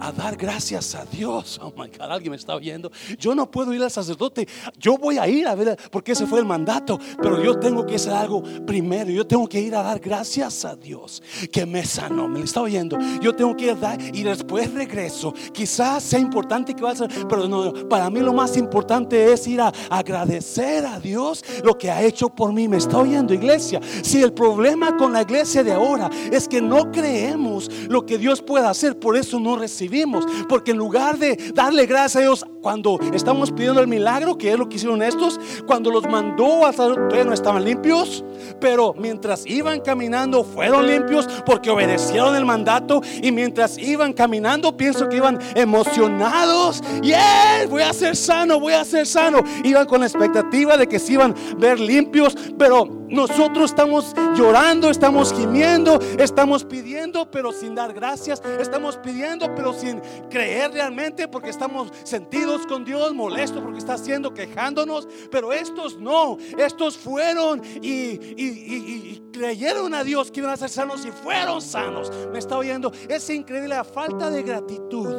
A 0.00 0.12
dar 0.12 0.36
gracias 0.36 0.94
a 0.94 1.04
Dios. 1.04 1.58
Oh 1.62 1.72
my 1.76 1.88
God, 1.88 2.10
alguien 2.10 2.30
me 2.30 2.36
está 2.36 2.54
oyendo. 2.54 2.90
Yo 3.18 3.34
no 3.34 3.50
puedo 3.50 3.72
ir 3.72 3.82
al 3.82 3.90
sacerdote. 3.90 4.46
Yo 4.78 4.98
voy 4.98 5.18
a 5.18 5.28
ir 5.28 5.46
a 5.46 5.54
ver, 5.54 5.78
porque 5.90 6.12
ese 6.12 6.26
fue 6.26 6.40
el 6.40 6.44
mandato. 6.44 6.98
Pero 7.20 7.42
yo 7.42 7.58
tengo 7.58 7.86
que 7.86 7.96
hacer 7.96 8.12
algo 8.12 8.42
primero. 8.66 9.10
Yo 9.10 9.26
tengo 9.26 9.48
que 9.48 9.60
ir 9.60 9.74
a 9.74 9.82
dar 9.82 9.98
gracias 9.98 10.64
a 10.64 10.76
Dios 10.76 11.22
que 11.52 11.64
me 11.66 11.84
sanó. 11.84 12.28
Me 12.28 12.40
está 12.40 12.62
oyendo. 12.62 12.98
Yo 13.20 13.34
tengo 13.34 13.56
que 13.56 13.74
dar 13.74 14.00
y 14.00 14.22
después 14.22 14.72
regreso. 14.72 15.32
Quizás 15.52 16.02
sea 16.02 16.18
importante 16.18 16.74
que 16.74 16.82
vaya, 16.82 17.06
pero 17.28 17.48
no, 17.48 17.72
para 17.88 18.10
mí 18.10 18.20
lo 18.20 18.32
más 18.32 18.56
importante 18.56 19.32
es 19.32 19.46
ir 19.46 19.60
a 19.60 19.72
agradecer 19.90 20.84
a 20.84 20.98
Dios 21.00 21.44
lo 21.64 21.76
que 21.78 21.90
ha 21.90 22.02
hecho 22.02 22.28
por 22.28 22.52
mí. 22.52 22.68
Me 22.68 22.76
está 22.76 22.98
oyendo, 22.98 23.32
iglesia. 23.32 23.80
Si 24.02 24.22
el 24.22 24.32
problema 24.32 24.96
con 24.96 25.12
la 25.12 25.22
iglesia 25.22 25.62
de 25.62 25.72
ahora 25.72 26.10
es 26.30 26.48
que 26.48 26.60
no 26.60 26.90
creemos 26.90 27.70
lo 27.88 28.04
que 28.04 28.18
Dios 28.18 28.42
puede 28.42 28.66
hacer, 28.66 28.98
por 28.98 29.16
eso 29.16 29.38
no 29.40 29.56
recibimos 29.56 29.75
recibimos. 29.76 30.24
Porque 30.48 30.70
en 30.70 30.78
lugar 30.78 31.18
de 31.18 31.52
darle 31.54 31.86
gracias 31.86 32.16
a 32.16 32.20
Dios 32.20 32.46
cuando 32.62 32.98
estamos 33.12 33.52
pidiendo 33.52 33.80
el 33.80 33.86
milagro, 33.86 34.38
que 34.38 34.52
es 34.52 34.58
lo 34.58 34.68
que 34.68 34.76
hicieron 34.76 35.02
estos, 35.02 35.38
cuando 35.66 35.90
los 35.90 36.08
mandó 36.08 36.66
a 36.66 36.72
todavía 36.72 37.24
no 37.24 37.32
estaban 37.32 37.64
limpios, 37.64 38.24
pero 38.60 38.94
mientras 38.94 39.46
iban 39.46 39.80
caminando 39.80 40.44
fueron 40.44 40.86
limpios 40.86 41.28
porque 41.44 41.70
obedecieron 41.70 42.34
el 42.34 42.44
mandato 42.44 43.02
y 43.22 43.30
mientras 43.32 43.78
iban 43.78 44.12
caminando 44.12 44.76
pienso 44.76 45.08
que 45.08 45.16
iban 45.16 45.38
emocionados. 45.54 46.82
Yeah, 47.02 47.66
voy 47.68 47.82
a 47.82 47.92
ser 47.92 48.16
sano, 48.16 48.58
voy 48.58 48.72
a 48.72 48.84
ser 48.84 49.06
sano. 49.06 49.42
Iban 49.62 49.86
con 49.86 50.00
la 50.00 50.06
expectativa 50.06 50.76
de 50.76 50.88
que 50.88 50.98
se 50.98 51.14
iban 51.14 51.34
a 51.34 51.54
ver 51.56 51.78
limpios, 51.78 52.36
pero 52.58 53.05
nosotros 53.08 53.70
estamos 53.70 54.14
llorando, 54.36 54.90
estamos 54.90 55.32
gimiendo, 55.32 55.98
estamos 56.18 56.64
pidiendo, 56.64 57.30
pero 57.30 57.52
sin 57.52 57.74
dar 57.74 57.92
gracias. 57.92 58.42
Estamos 58.60 58.96
pidiendo, 58.96 59.54
pero 59.54 59.72
sin 59.72 60.00
creer 60.30 60.72
realmente, 60.72 61.28
porque 61.28 61.50
estamos 61.50 61.92
sentidos 62.04 62.66
con 62.66 62.84
Dios, 62.84 63.14
molestos 63.14 63.62
porque 63.62 63.78
está 63.78 63.94
haciendo, 63.94 64.34
quejándonos. 64.34 65.08
Pero 65.30 65.52
estos 65.52 65.98
no, 65.98 66.38
estos 66.58 66.96
fueron 66.96 67.62
y, 67.82 69.22
creyeron 69.32 69.94
a 69.94 70.02
Dios 70.02 70.30
que 70.30 70.40
iban 70.40 70.52
a 70.52 70.56
ser 70.56 70.70
sanos 70.70 71.04
y 71.06 71.10
fueron 71.10 71.60
sanos. 71.60 72.10
Me 72.32 72.38
está 72.38 72.58
oyendo. 72.58 72.92
Es 73.08 73.28
increíble 73.30 73.68
la 73.68 73.84
falta 73.84 74.30
de 74.30 74.42
gratitud 74.42 75.14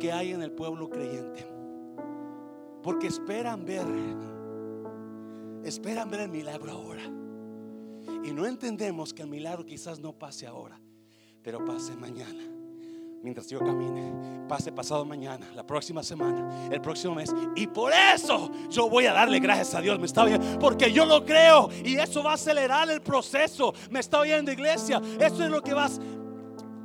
que 0.00 0.12
hay 0.12 0.32
en 0.32 0.42
el 0.42 0.52
pueblo 0.52 0.88
creyente. 0.88 1.46
Porque 2.82 3.06
esperan 3.06 3.64
ver 3.64 3.84
esperan 5.64 6.10
ver 6.10 6.20
el 6.20 6.28
milagro 6.28 6.72
ahora. 6.72 7.02
Y 8.22 8.32
no 8.32 8.46
entendemos 8.46 9.12
que 9.12 9.22
el 9.22 9.28
milagro 9.28 9.64
quizás 9.64 9.98
no 9.98 10.12
pase 10.12 10.46
ahora, 10.46 10.80
pero 11.42 11.64
pase 11.64 11.96
mañana. 11.96 12.42
Mientras 13.22 13.48
yo 13.48 13.58
camine, 13.58 14.46
pase 14.46 14.70
pasado 14.70 15.02
mañana, 15.06 15.50
la 15.54 15.66
próxima 15.66 16.02
semana, 16.02 16.68
el 16.70 16.80
próximo 16.82 17.14
mes. 17.14 17.34
Y 17.56 17.66
por 17.66 17.90
eso 17.90 18.50
yo 18.68 18.90
voy 18.90 19.06
a 19.06 19.14
darle 19.14 19.40
gracias 19.40 19.74
a 19.74 19.80
Dios. 19.80 19.98
Me 19.98 20.04
está 20.04 20.24
oyendo, 20.24 20.58
porque 20.58 20.92
yo 20.92 21.06
lo 21.06 21.24
creo. 21.24 21.70
Y 21.82 21.96
eso 21.96 22.22
va 22.22 22.32
a 22.32 22.34
acelerar 22.34 22.90
el 22.90 23.00
proceso. 23.00 23.72
Me 23.90 24.00
está 24.00 24.20
oyendo, 24.20 24.52
iglesia. 24.52 25.00
Eso 25.18 25.42
es 25.42 25.50
lo 25.50 25.62
que 25.62 25.72
vas. 25.72 25.98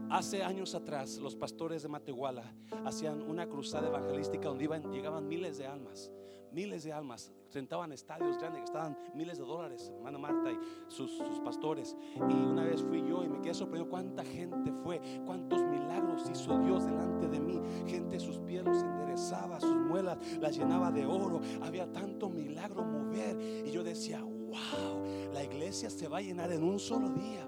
Hace 0.10 0.44
años 0.44 0.76
atrás, 0.76 1.18
los 1.18 1.36
pastores 1.36 1.84
de 1.84 1.90
Matehuala 1.90 2.54
hacían 2.86 3.22
una 3.22 3.48
cruzada 3.48 3.88
evangelística 3.88 4.50
donde 4.50 4.64
iban, 4.64 4.92
llegaban 4.92 5.28
miles 5.28 5.58
de 5.58 5.68
almas 5.68 6.12
miles 6.52 6.84
de 6.84 6.94
almas, 6.94 7.32
rentaban 7.54 7.92
estadios 7.92 8.38
grandes, 8.38 8.64
estaban 8.64 8.98
miles 9.14 9.38
de 9.38 9.44
dólares, 9.44 9.92
hermana 9.96 10.18
Marta 10.18 10.52
y 10.52 10.58
sus, 10.88 11.12
pastores. 11.44 11.96
Y 12.16 12.34
una 12.34 12.64
vez 12.64 12.82
fui 12.82 13.04
yo 13.08 13.24
y 13.24 13.30
me 13.30 13.42
quedé 13.42 13.54
sorprendido 13.54 13.90
cuánta 13.90 14.24
gente 14.24 14.72
fue, 14.84 15.02
cuántos 15.26 15.64
milagros 15.64 16.30
hizo 16.30 16.58
Dios 16.60 16.86
delante 16.86 17.28
de 17.28 17.40
mí. 17.40 17.60
Gente 17.88 18.20
sus 18.20 18.40
pies 18.40 18.64
los 18.64 18.82
enderezaba, 18.82 19.60
sus 19.60 19.76
muelas 19.76 20.18
las 20.40 20.58
llenaba 20.58 20.92
de 20.92 21.06
oro. 21.06 21.42
Había 21.62 21.92
tanto 21.92 22.30
milagro 22.30 22.84
mover. 22.84 23.66
Y 23.66 23.72
yo 23.72 23.84
decía, 23.84 24.22
wow, 24.22 25.32
la 25.34 25.44
iglesia 25.44 25.90
se 25.90 26.08
va 26.08 26.18
a 26.18 26.22
llenar 26.22 26.52
en 26.52 26.64
un 26.64 26.80
solo 26.80 27.10
día. 27.10 27.48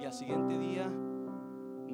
Y 0.00 0.04
al 0.04 0.12
siguiente 0.12 0.58
día 0.58 0.90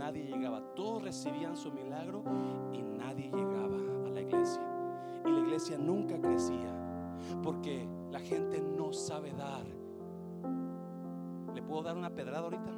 nadie 0.01 0.25
llegaba. 0.25 0.63
Todos 0.75 1.03
recibían 1.03 1.57
su 1.57 1.71
milagro 1.71 2.25
y 2.73 2.83
nadie 2.83 3.31
llegaba 3.31 3.77
a 4.07 4.11
la 4.11 4.21
iglesia. 4.21 4.63
Y 5.27 5.31
la 5.31 5.41
iglesia 5.41 5.77
nunca 5.77 6.19
crecía 6.19 6.75
porque 7.43 7.87
la 8.11 8.19
gente 8.19 8.61
no 8.61 8.93
sabe 8.93 9.33
dar. 9.33 9.65
¿Le 11.55 11.63
puedo 11.63 11.83
dar 11.83 11.97
una 11.97 12.11
pedrada 12.11 12.39
ahorita? 12.39 12.73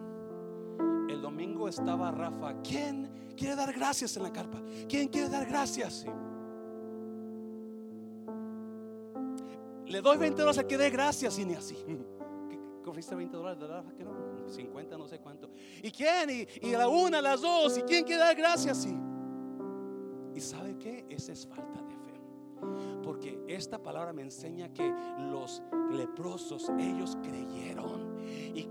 El 1.09 1.23
domingo 1.23 1.69
estaba 1.69 2.11
Rafa. 2.11 2.61
¿Quién 2.63 3.09
quiere 3.37 3.55
dar 3.55 3.73
gracias 3.73 4.17
en 4.17 4.25
la 4.25 4.33
carpa? 4.33 4.61
¿Quién 4.89 5.09
quiere 5.09 5.29
dar 5.29 5.47
gracias? 5.47 6.05
Le 9.87 10.01
doy 10.01 10.17
20 10.17 10.41
dólares 10.41 10.59
a 10.59 10.67
que 10.67 10.77
dé 10.77 10.91
gracias 10.91 11.39
y 11.39 11.45
ni 11.45 11.55
así. 11.55 11.77
¿Cofriste 12.85 13.15
20 13.15 13.37
dólares 13.37 13.61
de 13.61 13.67
Rafa? 13.69 13.93
Que 13.93 14.05
no, 14.05 14.32
50, 14.49 14.99
no 14.99 15.09
sé 15.09 15.19
cuánto. 15.19 15.51
¿Y 15.83 15.91
quién? 15.91 16.31
Y, 16.31 16.67
y, 16.67 16.73
la 16.73 16.89
una, 16.89 17.21
las 17.21 17.41
dos. 17.41 17.79
¿Y 17.79 17.83
quién 17.83 18.05
quiere 18.05 18.21
dar 18.21 18.37
gracias? 18.37 18.87
Y, 18.87 18.97
¿Y 20.35 20.41
sabe 20.41 20.77
qué? 20.79 21.05
Esa 21.09 21.33
es 21.33 21.47
falta 21.47 21.83
de 21.83 21.93
porque 23.03 23.43
esta 23.49 23.83
palabra 23.83 24.13
me 24.13 24.23
enseña 24.23 24.73
que 24.73 24.95
los 25.19 25.63
leprosos, 25.91 26.71
ellos 26.79 27.17
creyeron 27.23 28.12
y, 28.55 28.69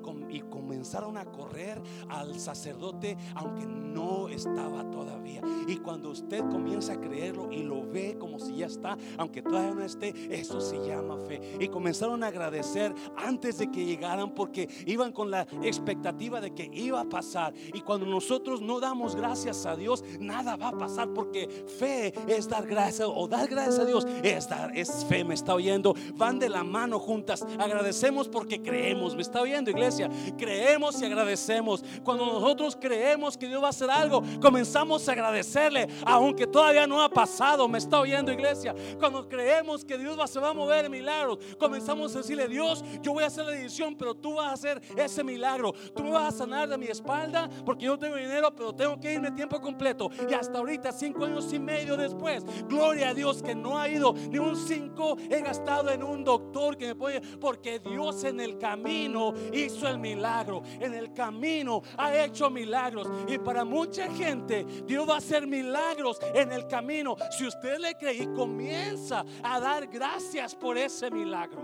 comenzaron 0.49 1.17
a 1.17 1.25
correr 1.25 1.81
al 2.09 2.39
sacerdote 2.39 3.17
aunque 3.35 3.65
no 3.65 4.29
estaba 4.29 4.89
todavía. 4.89 5.41
Y 5.67 5.77
cuando 5.77 6.09
usted 6.09 6.39
comienza 6.49 6.93
a 6.93 6.99
creerlo 6.99 7.51
y 7.51 7.63
lo 7.63 7.85
ve 7.85 8.17
como 8.19 8.39
si 8.39 8.57
ya 8.57 8.67
está, 8.67 8.97
aunque 9.17 9.41
todavía 9.41 9.73
no 9.73 9.83
esté, 9.83 10.13
eso 10.29 10.61
se 10.61 10.77
llama 10.85 11.17
fe. 11.27 11.57
Y 11.59 11.67
comenzaron 11.67 12.23
a 12.23 12.27
agradecer 12.27 12.93
antes 13.17 13.57
de 13.57 13.71
que 13.71 13.85
llegaran 13.85 14.33
porque 14.33 14.67
iban 14.85 15.11
con 15.11 15.31
la 15.31 15.41
expectativa 15.61 16.41
de 16.41 16.53
que 16.53 16.69
iba 16.73 17.01
a 17.01 17.09
pasar. 17.09 17.53
Y 17.73 17.81
cuando 17.81 18.05
nosotros 18.05 18.61
no 18.61 18.79
damos 18.79 19.15
gracias 19.15 19.65
a 19.65 19.75
Dios, 19.75 20.03
nada 20.19 20.55
va 20.55 20.69
a 20.69 20.77
pasar 20.77 21.13
porque 21.13 21.47
fe 21.79 22.13
es 22.27 22.47
dar 22.47 22.65
gracias 22.67 23.07
o 23.13 23.27
dar 23.27 23.47
gracias 23.47 23.79
a 23.79 23.85
Dios 23.85 24.05
es 24.23 24.47
dar, 24.47 24.75
es 24.77 25.05
fe, 25.05 25.23
me 25.23 25.33
está 25.33 25.53
oyendo. 25.53 25.95
Van 26.15 26.39
de 26.39 26.49
la 26.49 26.63
mano 26.63 26.99
juntas. 26.99 27.45
Agradecemos 27.59 28.27
porque 28.27 28.61
creemos, 28.61 29.15
me 29.15 29.21
está 29.21 29.40
oyendo 29.41 29.71
iglesia. 29.71 30.10
Creemos 30.38 31.01
y 31.01 31.06
agradecemos. 31.06 31.84
Cuando 32.04 32.25
nosotros 32.25 32.77
creemos 32.80 33.38
que 33.38 33.47
Dios 33.47 33.62
va 33.62 33.67
a 33.67 33.69
hacer 33.71 33.89
algo, 33.89 34.23
comenzamos 34.41 35.08
a 35.08 35.12
agradecerle, 35.12 35.88
aunque 36.06 36.47
todavía 36.47 36.88
no 36.88 37.01
ha 37.01 37.10
pasado. 37.10 37.67
Me 37.67 37.77
está 37.77 37.99
oyendo, 37.99 38.32
iglesia. 38.32 38.73
Cuando 38.99 39.27
creemos 39.27 39.84
que 39.84 39.97
Dios 39.97 40.19
va, 40.19 40.27
se 40.27 40.39
va 40.39 40.49
a 40.49 40.54
mover 40.54 40.86
en 40.86 40.91
milagros, 40.91 41.39
comenzamos 41.58 42.15
a 42.15 42.19
decirle, 42.19 42.47
Dios, 42.47 42.84
yo 43.01 43.13
voy 43.13 43.23
a 43.23 43.27
hacer 43.27 43.45
la 43.45 43.56
edición, 43.56 43.95
pero 43.95 44.13
tú 44.13 44.36
vas 44.36 44.47
a 44.47 44.54
hacer 44.54 44.82
ese 44.95 45.23
milagro. 45.23 45.73
Tú 45.95 46.04
me 46.04 46.12
vas 46.12 46.34
a 46.36 46.38
sanar 46.39 46.69
de 46.69 46.77
mi 46.77 46.88
espalda 46.88 47.49
porque 47.65 47.86
yo 47.86 47.97
tengo 47.97 48.15
dinero, 48.15 48.54
pero 48.56 48.73
tengo 48.73 48.99
que 48.99 49.13
irme 49.13 49.32
tiempo 49.32 49.60
completo. 49.60 50.10
Y 50.30 50.34
hasta 50.34 50.58
ahorita, 50.58 50.91
cinco 50.91 51.25
años 51.25 51.51
y 51.54 51.60
medio 51.60 51.97
después, 51.97 52.45
gloria 52.67 53.10
a 53.10 53.13
Dios 53.13 53.41
que 53.41 53.56
no 53.56 53.80
ha 53.80 53.89
ido 53.89 54.13
ni 54.13 54.38
un 54.38 54.56
cinco 54.56 55.17
he 55.30 55.41
gastado 55.41 55.89
en 55.89 56.04
un 56.04 56.23
doctor 56.23 56.77
que 56.77 56.88
me 56.88 56.95
puede, 56.95 57.21
porque 57.21 57.80
Dios 57.80 58.23
en 58.23 58.39
el 58.39 58.58
camino 58.58 59.30
hizo 59.53 59.87
el 59.87 59.99
milagro. 59.99 60.63
En 60.79 60.93
el 60.93 61.13
camino 61.13 61.82
ha 61.97 62.15
hecho 62.15 62.49
milagros. 62.49 63.07
Y 63.27 63.38
para 63.38 63.63
mucha 63.65 64.11
gente 64.11 64.65
Dios 64.86 65.07
va 65.07 65.15
a 65.15 65.17
hacer 65.17 65.47
milagros 65.47 66.19
en 66.34 66.51
el 66.51 66.67
camino. 66.67 67.15
Si 67.38 67.47
usted 67.47 67.77
le 67.79 67.95
cree 67.95 68.23
y 68.23 68.27
comienza 68.27 69.25
a 69.43 69.59
dar 69.59 69.88
gracias 69.88 70.55
por 70.55 70.77
ese 70.77 71.09
milagro. 71.11 71.61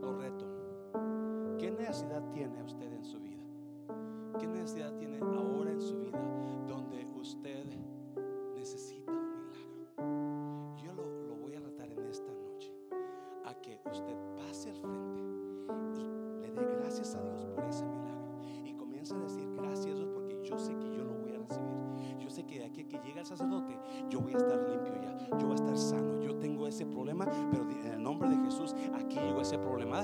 Lo 0.00 0.16
reto. 0.18 0.46
¿Qué 1.58 1.70
necesidad 1.70 2.22
tiene 2.32 2.62
usted 2.62 2.92
en 2.92 3.04
su 3.04 3.18
vida? 3.20 3.42
¿Qué 4.38 4.46
necesidad 4.46 4.92
tiene 4.98 5.05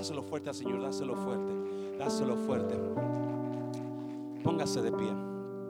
Dáselo 0.03 0.25
fuerte 0.25 0.49
al 0.49 0.57
Señor, 0.57 0.83
dáselo 0.83 1.15
fuerte, 1.15 1.97
dáselo 1.97 2.35
fuerte. 2.35 2.77
Póngase 4.43 4.83
de 4.83 4.91
pie, 4.91 5.15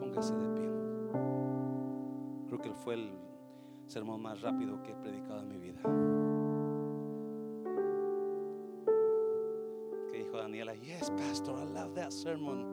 póngase 0.01 0.35
de 0.35 0.49
pie. 0.55 0.71
Creo 2.47 2.59
que 2.59 2.73
fue 2.73 2.95
el 2.95 3.11
sermón 3.87 4.23
más 4.23 4.41
rápido 4.41 4.83
que 4.83 4.93
he 4.93 4.95
predicado 4.95 5.41
en 5.41 5.49
mi 5.49 5.59
vida. 5.59 5.83
Que 10.11 10.17
dijo 10.17 10.39
Daniela, 10.39 10.77
yes, 10.77 11.11
pastor, 11.11 11.59
I 11.59 11.71
love 11.71 11.93
that 11.93 12.11
sermon. 12.11 12.65